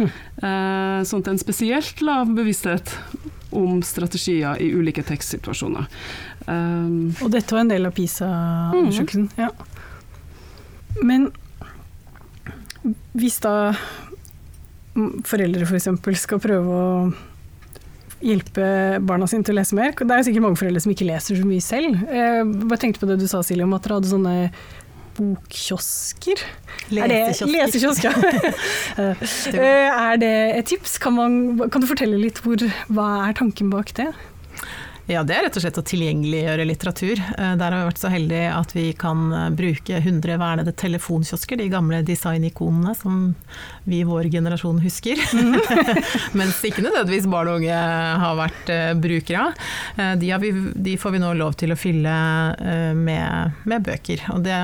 Eh, 0.00 1.00
sånn 1.08 1.22
at 1.24 1.28
en 1.32 1.40
spesielt 1.40 2.00
lav 2.04 2.32
bevissthet 2.36 2.94
om 3.56 3.82
strategier 3.84 4.58
i 4.60 4.70
ulike 4.72 5.04
tekstsituasjoner. 5.06 5.86
Um, 6.46 7.14
Og 7.24 7.30
dette 7.32 7.54
var 7.54 7.64
en 7.64 7.72
del 7.72 7.88
av 7.88 7.94
PISA-undersøkelsen. 7.96 9.30
Ja. 9.40 9.50
Men 11.04 11.30
hvis 13.16 13.38
da 13.44 13.54
mm, 14.96 15.24
foreldre 15.26 15.66
f.eks. 15.66 15.88
For 16.04 16.20
skal 16.20 16.42
prøve 16.42 16.80
å 16.80 16.90
hjelpe 18.24 18.66
barna 19.04 19.28
sine 19.28 19.44
til 19.44 19.52
å 19.52 19.58
lese 19.60 19.76
mer 19.76 19.92
Det 19.92 20.08
er 20.08 20.24
sikkert 20.24 20.46
mange 20.46 20.58
foreldre 20.58 20.80
som 20.80 20.92
ikke 20.94 21.08
leser 21.08 21.36
så 21.36 21.46
mye 21.46 21.64
selv. 21.64 22.00
Jeg 22.08 22.46
bare 22.64 22.80
tenkte 22.80 23.02
på 23.02 23.08
det 23.10 23.18
du 23.20 23.26
sa, 23.28 23.42
Silje, 23.44 23.66
om 23.66 23.76
at 23.76 23.84
dere 23.84 23.98
hadde 24.00 24.12
sånne 24.12 24.36
bokkiosker. 25.16 26.40
Er 26.92 27.08
det- 27.10 27.20
Lesekiosker. 27.28 28.12
Lesekiosker. 28.12 28.12
Eh, 29.56 29.88
er 29.90 30.16
det 30.20 30.32
et 30.58 30.66
tips? 30.70 30.98
Kan, 31.02 31.16
man, 31.18 31.68
kan 31.70 31.80
du 31.82 31.86
fortelle 31.90 32.18
litt 32.20 32.38
hvor, 32.44 32.60
hva 32.92 33.08
er 33.28 33.36
tanken 33.38 33.70
bak 33.72 33.92
det? 33.98 34.10
Ja, 35.06 35.20
det 35.22 35.36
er 35.36 35.44
rett 35.46 35.54
og 35.54 35.62
slett 35.62 35.76
å 35.78 35.84
tilgjengeliggjøre 35.86 36.64
litteratur. 36.66 37.20
Eh, 37.38 37.52
Der 37.60 37.70
har 37.70 37.78
vi 37.78 37.90
vært 37.92 38.00
så 38.02 38.10
heldige 38.10 38.48
at 38.50 38.72
vi 38.74 38.86
kan 38.98 39.20
eh, 39.30 39.44
bruke 39.54 40.00
100 40.00 40.34
vernede 40.42 40.72
telefonkiosker, 40.74 41.60
de 41.60 41.68
gamle 41.70 42.00
designikonene 42.06 42.94
som 42.98 43.20
vi 43.86 44.00
i 44.00 44.06
vår 44.08 44.26
generasjon 44.34 44.80
husker. 44.82 45.22
Mens 46.38 46.58
ikke 46.66 46.82
nødvendigvis 46.82 47.28
barn 47.30 47.52
og 47.52 47.60
unge 47.60 47.78
har 48.24 48.40
vært 48.40 48.72
eh, 48.74 48.90
brukere 48.98 49.44
av. 49.46 49.62
De, 50.18 50.50
de 50.88 50.96
får 50.98 51.14
vi 51.14 51.22
nå 51.22 51.30
lov 51.38 51.54
til 51.60 51.70
å 51.72 51.78
fylle 51.78 52.12
med, 52.98 53.54
med 53.68 53.86
bøker. 53.86 54.26
Og 54.34 54.42
det 54.44 54.56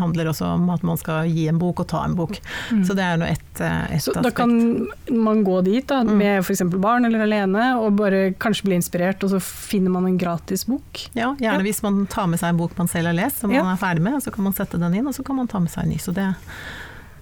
handler 0.00 0.32
også 0.32 0.48
om 0.56 0.70
at 0.72 0.82
man 0.86 0.98
skal 1.00 1.28
gi 1.28 1.44
en 1.50 1.60
bok 1.60 1.84
og 1.84 1.90
ta 1.92 2.02
en 2.06 2.16
bok. 2.18 2.40
Så 2.86 2.96
det 2.96 3.04
er 3.04 3.20
nå 3.20 3.28
ett 3.28 3.44
et 3.66 4.02
Så 4.02 4.10
aspekt. 4.12 4.22
da 4.22 4.30
kan 4.30 4.88
man 5.10 5.44
gå 5.44 5.62
dit 5.64 5.86
da, 5.86 6.02
Mm. 6.04 6.16
med 6.18 6.38
f.eks. 6.44 6.62
barn 6.80 7.04
eller 7.04 7.20
alene, 7.26 7.76
og 7.80 7.96
bare 7.96 8.32
kanskje 8.38 8.64
bli 8.64 8.74
inspirert, 8.76 9.22
og 9.24 9.30
så 9.30 9.40
finner 9.40 9.90
man 9.90 10.06
en 10.06 10.18
gratis 10.18 10.64
bok. 10.64 11.08
Ja, 11.14 11.34
gjerne 11.36 11.62
hvis 11.62 11.82
man 11.82 12.06
tar 12.06 12.26
med 12.26 12.38
seg 12.40 12.48
en 12.50 12.56
bok 12.58 12.76
man 12.78 12.88
selv 12.88 13.06
har 13.06 13.14
lest, 13.14 13.38
som 13.40 13.50
Ja. 13.52 13.62
man 13.62 13.76
er 13.76 13.80
ferdig 13.80 14.00
med, 14.02 14.22
så 14.22 14.32
kan 14.32 14.44
man 14.44 14.52
sette 14.52 14.78
den 14.78 14.94
inn, 14.94 15.06
og 15.06 15.14
så 15.14 15.24
kan 15.24 15.36
man 15.36 15.46
ta 15.48 15.58
med 15.58 15.70
seg 15.70 15.84
en 15.84 15.90
ny. 15.90 15.96
Så 15.98 16.12
det, 16.14 16.34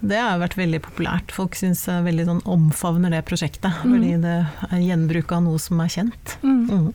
det 0.07 0.18
har 0.18 0.38
vært 0.38 0.55
veldig 0.57 0.81
populært. 0.81 1.31
Folk 1.33 1.55
syns 1.55 1.88
eh, 1.88 2.03
veldig 2.03 2.27
sånn 2.27 2.42
omfavner 2.44 3.11
det 3.11 3.24
prosjektet, 3.27 3.72
Mm. 3.83 3.92
fordi 3.92 4.20
det 4.22 4.46
er 4.72 4.79
gjenbruk 4.79 5.33
av 5.33 5.42
noe 5.42 5.59
som 5.59 5.81
er 5.81 5.88
kjent. 5.88 6.37
Mm. 6.42 6.92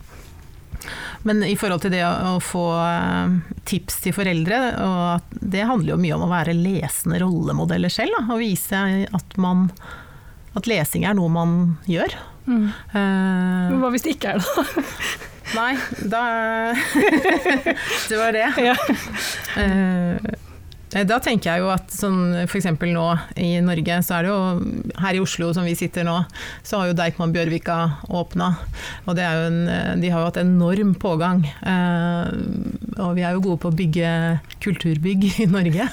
Men 1.24 1.42
i 1.46 1.56
forhold 1.58 1.84
til 1.84 1.94
det 1.94 2.02
å, 2.04 2.36
få 2.42 2.64
eh, 2.82 3.36
tips 3.68 4.00
til 4.04 4.16
foreldre, 4.16 4.60
og 4.84 5.36
det 5.40 5.66
handler 5.68 5.94
jo 5.94 6.00
mye 6.02 6.16
om 6.16 6.26
å 6.26 6.32
være 6.32 6.56
lesende 6.56 7.20
rollemodeller 7.22 7.92
selv, 7.92 8.16
da, 8.18 8.26
og 8.34 8.42
vise 8.42 8.82
at 9.04 9.38
man 9.40 9.68
at 10.54 10.68
lesing 10.70 11.06
er 11.06 11.16
noe 11.18 11.30
man 11.32 11.54
gjør. 11.90 12.14
Mm. 12.46 12.66
Uh, 12.92 13.70
Men 13.72 13.80
hva 13.82 13.90
hvis 13.94 14.04
det 14.04 14.14
ikke 14.16 14.34
er 14.34 14.42
det, 14.42 14.52
da? 14.54 14.84
Nei, 15.54 15.72
da 16.08 16.22
Det 18.10 18.18
var 18.18 18.34
det. 18.34 18.46
Ja. 18.64 18.74
Eh, 19.60 20.30
Da 20.94 21.18
tenker 21.18 21.50
jeg 21.50 21.64
jo 21.64 21.70
at 21.74 21.90
sånn 21.90 22.44
f.eks. 22.44 22.68
nå 22.78 23.06
i 23.42 23.56
Norge, 23.64 23.96
så 24.06 24.18
er 24.18 24.26
det 24.26 24.30
jo 24.30 24.98
her 25.02 25.16
i 25.18 25.22
Oslo 25.22 25.48
som 25.56 25.66
vi 25.66 25.74
sitter 25.74 26.06
nå, 26.06 26.20
så 26.62 26.78
har 26.78 26.90
jo 26.90 26.96
Deichman 26.98 27.34
Bjørvika 27.34 27.78
åpna. 28.14 28.52
Og 29.08 29.18
det 29.18 29.24
er 29.26 29.40
jo 29.40 29.48
en, 29.48 29.58
de 30.02 30.12
har 30.12 30.22
jo 30.22 30.28
hatt 30.28 30.38
enorm 30.38 30.94
pågang. 31.02 31.42
Eh, 31.66 32.30
og 33.02 33.16
vi 33.18 33.24
er 33.26 33.34
jo 33.34 33.42
gode 33.48 33.62
på 33.64 33.72
å 33.72 33.76
bygge 33.76 34.12
kulturbygg 34.62 35.26
i 35.44 35.48
Norge. 35.50 35.88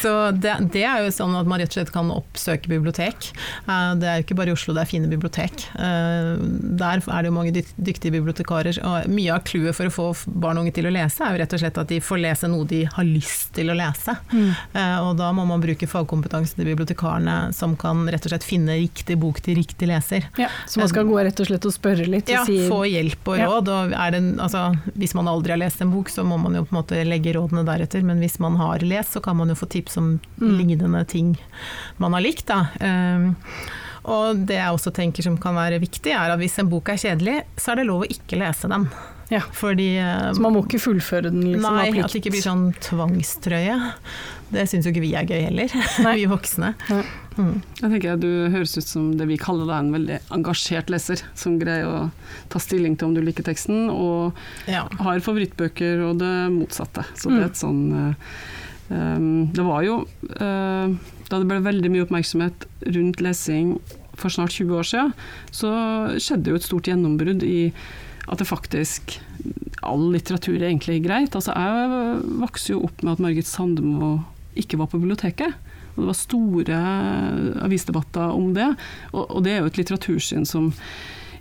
så 0.00 0.14
det, 0.32 0.56
det, 0.72 0.86
er 0.88 1.04
jo 1.04 1.12
sånn 1.14 1.36
at 1.38 1.50
man 1.50 1.60
rett 1.60 1.72
og 1.74 1.80
slett 1.80 1.92
kan 1.94 2.12
oppsøke 2.14 2.72
bibliotek. 2.72 3.30
Eh, 3.66 3.92
det 4.00 4.08
er 4.08 4.20
jo 4.20 4.26
ikke 4.26 4.38
bare 4.40 4.54
i 4.54 4.56
Oslo 4.56 4.76
det 4.76 4.86
er 4.86 4.92
fine 4.94 5.12
bibliotek. 5.12 5.68
Eh, 5.76 6.32
der 6.80 7.04
er 7.04 7.20
det 7.20 7.28
jo 7.28 7.36
mange 7.36 7.54
dyktige 7.60 8.16
bibliotekarer. 8.16 8.80
Og 8.88 9.12
mye 9.12 9.36
av 9.36 9.44
clouet 9.48 9.76
for 9.76 9.90
å 9.90 9.94
få 9.94 10.08
barn 10.32 10.56
og 10.56 10.66
unge 10.66 10.76
til 10.78 10.88
å 10.88 10.94
lese, 10.94 11.20
er 11.20 11.36
jo 11.36 11.44
rett 11.44 11.56
og 11.58 11.64
slett 11.64 11.84
at 11.84 11.92
de 11.92 12.00
får 12.02 12.24
lese 12.24 12.50
noe 12.50 12.68
de 12.68 12.84
har 12.88 13.08
lyst 13.08 13.52
til 13.56 13.72
å 13.72 13.76
lese. 13.76 14.16
Mm. 14.30 14.52
Uh, 14.74 14.98
og 15.08 15.16
da 15.18 15.30
må 15.36 15.44
man 15.48 15.62
bruke 15.62 15.88
fagkompetanse 15.90 16.56
til 16.56 16.70
bibliotekarene 16.70 17.36
som 17.56 17.74
kan 17.80 18.04
rett 18.12 18.24
og 18.28 18.32
slett 18.34 18.46
finne 18.46 18.78
riktig 18.78 19.18
bok 19.20 19.42
til 19.44 19.58
riktig 19.60 19.88
leser. 19.90 20.28
Ja, 20.40 20.48
så 20.68 20.82
man 20.82 20.92
skal 20.92 21.08
gå 21.10 21.18
rett 21.20 21.42
og 21.42 21.50
slett 21.50 21.68
og 21.68 21.74
spørre 21.74 22.06
litt? 22.08 22.30
Og 22.30 22.36
ja, 22.38 22.46
si, 22.48 22.58
få 22.70 22.82
hjelp 22.88 23.32
og 23.34 23.42
råd. 23.42 23.72
Og 23.74 23.92
det, 23.92 24.22
altså, 24.46 24.64
hvis 24.96 25.16
man 25.18 25.30
aldri 25.32 25.56
har 25.56 25.62
lest 25.62 25.84
en 25.84 25.92
bok, 25.92 26.12
så 26.12 26.24
må 26.26 26.40
man 26.40 26.58
jo 26.58 26.64
på 26.66 26.74
en 26.74 26.80
måte 26.80 27.04
legge 27.08 27.36
rådene 27.36 27.66
deretter. 27.68 28.04
Men 28.06 28.22
hvis 28.22 28.38
man 28.42 28.58
har 28.60 28.84
lest, 28.86 29.16
så 29.16 29.24
kan 29.24 29.38
man 29.38 29.52
jo 29.52 29.58
få 29.58 29.70
tips 29.72 30.00
om 30.00 30.16
mm. 30.40 30.50
lignende 30.58 31.04
ting 31.08 31.36
man 32.02 32.16
har 32.16 32.24
likt. 32.24 32.48
Da. 32.48 32.66
Um, 32.80 33.32
og 34.02 34.42
det 34.48 34.58
jeg 34.58 34.74
også 34.74 34.90
tenker 34.94 35.22
som 35.24 35.38
kan 35.40 35.54
være 35.54 35.80
viktig, 35.82 36.10
er 36.14 36.32
at 36.32 36.40
hvis 36.40 36.58
en 36.58 36.70
bok 36.70 36.90
er 36.90 36.98
kjedelig, 36.98 37.42
så 37.54 37.72
er 37.72 37.80
det 37.80 37.88
lov 37.90 38.02
å 38.02 38.10
ikke 38.10 38.40
lese 38.40 38.70
den. 38.70 38.88
Ja. 39.32 39.40
Fordi, 39.56 39.88
så 40.36 40.42
man 40.44 40.54
må 40.56 40.62
ikke 40.66 40.82
fullføre 40.82 41.30
den? 41.30 41.40
Liksom, 41.54 41.64
nei, 41.64 41.88
at 42.02 42.12
det 42.12 42.20
ikke 42.20 42.34
blir 42.34 42.44
sånn 42.44 42.66
tvangstrøye. 42.84 43.78
Det 44.52 44.66
syns 44.68 44.84
jo 44.84 44.92
ikke 44.92 45.04
vi 45.04 45.14
er 45.16 45.28
gøy 45.28 45.46
heller, 45.46 45.72
vi 46.18 46.26
voksne. 46.28 46.74
Mm. 47.38 47.54
Jeg 47.80 47.88
tenker 47.94 48.18
Du 48.20 48.28
høres 48.52 48.74
ut 48.76 48.84
som 48.84 49.06
det 49.16 49.26
vi 49.30 49.38
kaller 49.40 49.68
deg 49.70 49.78
en 49.78 49.94
veldig 49.94 50.18
engasjert 50.36 50.92
leser, 50.92 51.22
som 51.38 51.56
greier 51.60 51.88
å 51.88 52.02
ta 52.52 52.60
stilling 52.60 52.98
til 52.98 53.08
om 53.08 53.16
du 53.16 53.22
liker 53.24 53.46
teksten, 53.46 53.88
og 53.92 54.36
ja. 54.68 54.84
har 55.00 55.24
favorittbøker 55.24 56.04
og 56.08 56.20
det 56.20 56.34
motsatte. 56.52 57.06
Så 57.16 57.32
det 57.32 57.40
er 57.40 57.48
et 57.48 57.56
mm. 57.56 57.62
sånn 57.62 57.82
um, 58.92 59.32
Det 59.56 59.64
var 59.64 59.82
jo 59.86 59.98
uh, 60.04 60.92
Da 61.30 61.40
det 61.40 61.48
ble 61.48 61.62
veldig 61.64 61.92
mye 61.94 62.06
oppmerksomhet 62.06 62.68
rundt 62.92 63.24
lesing 63.24 63.76
for 64.20 64.28
snart 64.28 64.52
20 64.52 64.76
år 64.76 64.84
siden, 64.84 65.12
så 65.56 65.70
skjedde 66.20 66.52
jo 66.52 66.58
et 66.58 66.66
stort 66.66 66.88
gjennombrudd 66.90 67.40
i 67.46 67.72
at 68.28 68.38
det 68.38 68.48
faktisk 68.48 69.18
All 69.82 70.12
litteratur 70.14 70.60
er 70.60 70.68
egentlig 70.68 71.00
greit. 71.02 71.34
Altså, 71.34 71.50
jeg 71.58 72.20
vokste 72.38 72.70
jo 72.70 72.84
opp 72.86 73.00
med 73.02 73.16
at 73.16 73.22
Margit 73.24 73.48
Sandemo 73.50 74.12
ikke 74.54 74.78
var 74.78 74.86
på 74.92 75.00
biblioteket. 75.02 75.56
Og 75.96 76.04
det 76.04 76.06
var 76.06 76.18
store 76.20 76.76
avisdebatter 77.66 78.30
om 78.30 78.52
det. 78.54 78.68
Og, 79.10 79.26
og 79.26 79.42
det 79.42 79.56
er 79.56 79.58
jo 79.58 79.72
et 79.72 79.80
litteratursyn 79.80 80.46
som 80.46 80.70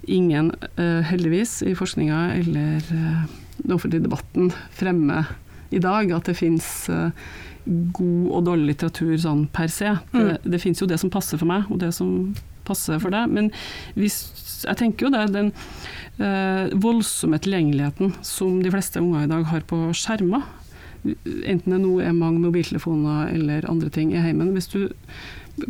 ingen, 0.09 0.49
uh, 0.79 1.05
heldigvis, 1.05 1.59
i 1.69 1.75
forskninga 1.77 2.23
eller 2.39 2.81
uh, 2.89 3.21
den 3.61 3.75
offentlige 3.77 4.07
debatten 4.07 4.49
fremmer 4.73 5.29
i 5.69 5.79
dag. 5.83 6.09
At 6.17 6.31
det 6.31 6.39
fins 6.41 6.89
uh, 6.89 7.13
god 7.93 8.25
og 8.31 8.45
dårlig 8.49 8.73
litteratur 8.73 9.13
sånn 9.21 9.45
per 9.53 9.69
se. 9.69 9.93
Mm. 10.11 10.17
Det, 10.17 10.39
det 10.55 10.63
fins 10.65 10.81
jo 10.81 10.89
det 10.89 10.97
som 11.01 11.13
passer 11.13 11.37
for 11.37 11.49
meg, 11.51 11.69
og 11.69 11.83
det 11.83 11.93
som 11.95 12.33
passer 12.71 13.01
for 13.03 13.13
deg. 13.13 13.29
Men 13.31 13.51
hvis, 13.99 14.23
jeg 14.65 14.79
tenker 14.79 15.07
jo 15.07 15.13
det, 15.13 15.27
den 15.35 15.51
eh, 16.21 16.71
voldsomme 16.81 17.39
tilgjengeligheten 17.43 18.15
som 18.25 18.61
de 18.63 18.73
fleste 18.73 19.03
unger 19.03 19.27
i 19.27 19.31
dag 19.31 19.45
har 19.51 19.67
på 19.69 19.83
skjermer, 19.97 20.47
enten 21.01 21.73
det 21.73 21.79
nå 21.81 21.95
er 22.03 22.13
mange 22.13 22.43
mobiltelefoner 22.43 23.31
eller 23.33 23.65
andre 23.69 23.89
ting 23.93 24.11
i 24.13 24.21
heimen, 24.21 24.53
hvis 24.53 24.69
du 24.69 24.91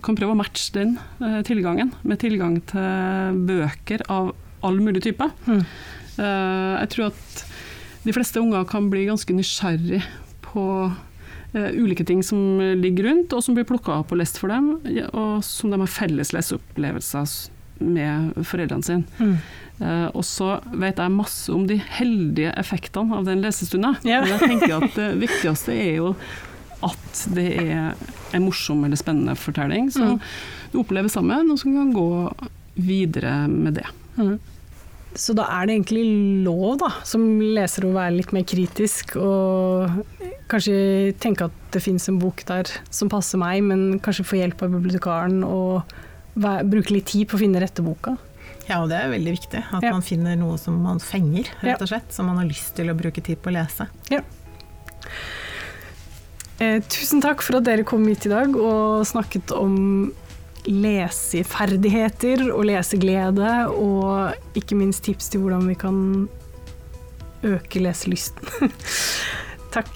kan 0.04 0.18
prøve 0.18 0.36
å 0.36 0.40
matche 0.40 0.74
den 0.76 0.98
eh, 1.24 1.42
tilgangen 1.48 1.94
med 2.08 2.22
tilgang 2.22 2.60
til 2.70 3.40
bøker 3.48 4.04
av 4.12 4.34
all 4.66 4.78
mulig 4.84 5.04
type. 5.08 5.26
Mm. 5.48 5.64
Eh, 6.22 6.74
jeg 6.84 6.92
tror 6.94 7.10
at 7.12 7.46
de 8.06 8.14
fleste 8.16 8.42
unger 8.42 8.66
kan 8.70 8.90
bli 8.92 9.08
ganske 9.10 9.34
nysgjerrig 9.36 10.02
på 10.46 10.66
uh, 10.90 11.11
ulike 11.54 12.06
ting 12.08 12.22
som 12.24 12.62
ligger 12.80 13.10
rundt, 13.10 13.34
og 13.36 13.44
som 13.44 13.58
blir 13.58 13.68
plukka 13.68 13.98
opp 14.00 14.14
og 14.14 14.22
lest 14.22 14.38
for 14.40 14.54
dem, 14.54 14.78
og 15.12 15.42
som 15.44 15.74
de 15.74 15.82
har 15.82 15.92
felles 15.92 16.32
leseopplevelser 16.36 17.34
med 17.82 18.46
foreldrene 18.48 18.86
sine. 18.86 19.04
Mm. 19.20 19.36
Uh, 19.82 20.08
og 20.14 20.22
så 20.28 20.60
vet 20.78 21.00
jeg 21.02 21.14
masse 21.16 21.50
om 21.54 21.66
de 21.70 21.80
heldige 21.98 22.54
effektene 22.60 23.18
av 23.18 23.26
den 23.26 23.42
lesestunda. 23.42 23.96
Men 24.06 24.30
jeg 24.30 24.42
tenker 24.44 24.78
at 24.78 24.98
det 24.98 25.10
viktigste 25.24 25.74
er 25.74 25.96
jo 25.98 26.14
at 26.86 27.26
det 27.36 27.48
er 27.62 27.98
en 28.34 28.46
morsom 28.46 28.82
eller 28.86 28.98
spennende 28.98 29.36
fortelling 29.38 29.92
som 29.94 30.16
mm. 30.16 30.32
du 30.74 30.80
opplever 30.82 31.12
sammen, 31.14 31.52
og 31.54 31.60
som 31.62 31.76
kan 31.76 31.92
gå 31.94 32.10
videre 32.82 33.36
med 33.52 33.82
det. 33.82 33.88
Mm. 34.18 34.38
Så 35.17 35.36
da 35.36 35.43
er 35.58 35.67
det 35.67 35.76
egentlig 35.76 36.06
lov, 36.45 36.78
da, 36.80 36.91
som 37.08 37.24
leser 37.41 37.88
å 37.88 37.95
være 37.95 38.15
litt 38.15 38.32
mer 38.36 38.45
kritisk 38.47 39.17
og 39.19 40.06
kanskje 40.52 41.12
tenke 41.21 41.50
at 41.50 41.58
det 41.76 41.82
fins 41.84 42.08
en 42.12 42.19
bok 42.21 42.43
der 42.47 42.69
som 42.93 43.12
passer 43.12 43.39
meg, 43.41 43.60
men 43.67 44.00
kanskje 44.04 44.28
få 44.28 44.39
hjelp 44.39 44.63
av 44.63 44.76
bibliotekaren 44.78 45.43
og 45.47 45.95
bruke 46.36 46.95
litt 46.95 47.10
tid 47.12 47.28
på 47.28 47.38
å 47.38 47.41
finne 47.43 47.60
rette 47.63 47.84
boka. 47.84 48.15
Ja, 48.69 48.80
og 48.80 48.91
det 48.91 49.02
er 49.02 49.12
veldig 49.12 49.36
viktig. 49.36 49.62
At 49.76 49.84
ja. 49.84 49.91
man 49.91 50.06
finner 50.06 50.38
noe 50.39 50.56
som 50.62 50.78
man 50.84 51.02
fenger, 51.04 51.50
rett 51.65 51.82
og 51.84 51.91
slett. 51.91 52.12
Som 52.15 52.30
man 52.32 52.39
har 52.39 52.47
lyst 52.47 52.76
til 52.78 52.91
å 52.91 52.95
bruke 52.95 53.24
tid 53.24 53.41
på 53.43 53.52
å 53.52 53.56
lese. 53.58 53.88
Ja. 54.13 54.21
Eh, 56.62 56.78
tusen 56.86 57.24
takk 57.24 57.41
for 57.43 57.58
at 57.58 57.65
dere 57.67 57.84
kom 57.88 58.06
hit 58.08 58.28
i 58.30 58.32
dag 58.32 58.56
og 58.56 59.02
snakket 59.10 59.52
om 59.58 60.12
leseferdigheter 60.67 62.47
og 62.52 62.65
leseglede, 62.69 63.52
og 63.71 64.58
ikke 64.58 64.78
minst 64.80 65.04
tips 65.08 65.32
til 65.32 65.43
hvordan 65.43 65.67
vi 65.69 65.78
kan 65.80 66.02
øke 67.47 67.82
leselysten. 67.82 68.71
takk. 69.76 69.93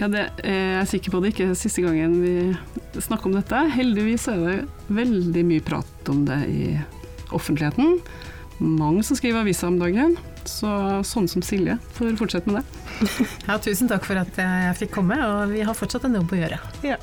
Ja, 0.00 0.08
det 0.10 0.24
er 0.42 0.80
jeg 0.80 0.90
sikker 0.96 1.14
på 1.14 1.22
det 1.22 1.34
ikke 1.34 1.50
er 1.52 1.58
siste 1.58 1.84
gangen 1.84 2.16
vi 2.22 3.00
snakker 3.04 3.30
om 3.30 3.36
dette. 3.36 3.60
Heldigvis 3.76 4.26
er 4.32 4.40
det 4.42 4.56
veldig 4.94 5.44
mye 5.46 5.64
prat 5.64 6.10
om 6.10 6.24
det 6.26 6.40
i 6.50 6.62
offentligheten. 7.34 8.00
Mange 8.58 9.02
som 9.06 9.18
skriver 9.18 9.42
aviser 9.42 9.70
om 9.70 9.78
dagen. 9.80 10.16
Så 10.48 10.68
sånn 11.08 11.28
som 11.30 11.42
Silje 11.44 11.78
får 11.96 12.18
fortsette 12.20 12.50
med 12.50 12.60
det. 12.60 12.82
ja, 13.48 13.58
tusen 13.58 13.88
takk 13.90 14.04
for 14.06 14.20
at 14.20 14.38
jeg 14.38 14.78
fikk 14.82 14.96
komme, 14.98 15.16
og 15.16 15.54
vi 15.54 15.64
har 15.64 15.76
fortsatt 15.78 16.04
en 16.08 16.18
jobb 16.20 16.34
å 16.34 16.42
gjøre. 16.42 16.60
Ja. 16.84 16.98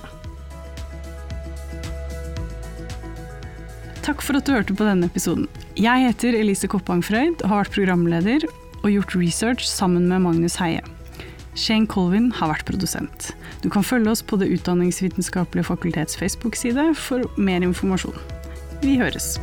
Takk 4.02 4.24
for 4.26 4.34
at 4.34 4.48
du 4.48 4.56
hørte 4.56 4.74
på 4.74 4.86
denne 4.88 5.06
episoden. 5.06 5.46
Jeg 5.78 6.08
heter 6.08 6.34
Elise 6.34 6.66
Koppang 6.70 7.04
Frøyd 7.06 7.44
og 7.44 7.52
har 7.52 7.62
vært 7.62 7.76
programleder 7.76 8.48
og 8.82 8.90
gjort 8.90 9.14
research 9.14 9.68
sammen 9.70 10.08
med 10.10 10.24
Magnus 10.24 10.58
Heie. 10.58 10.82
Shane 11.54 11.86
Colvin 11.86 12.32
har 12.34 12.50
vært 12.50 12.66
produsent. 12.66 13.30
Du 13.62 13.70
kan 13.70 13.86
følge 13.86 14.10
oss 14.10 14.24
på 14.26 14.40
Det 14.42 14.50
utdanningsvitenskapelige 14.56 15.68
fakultets 15.70 16.18
Facebook-side 16.18 16.96
for 16.98 17.28
mer 17.38 17.62
informasjon. 17.62 18.18
Vi 18.82 18.98
høres. 18.98 19.36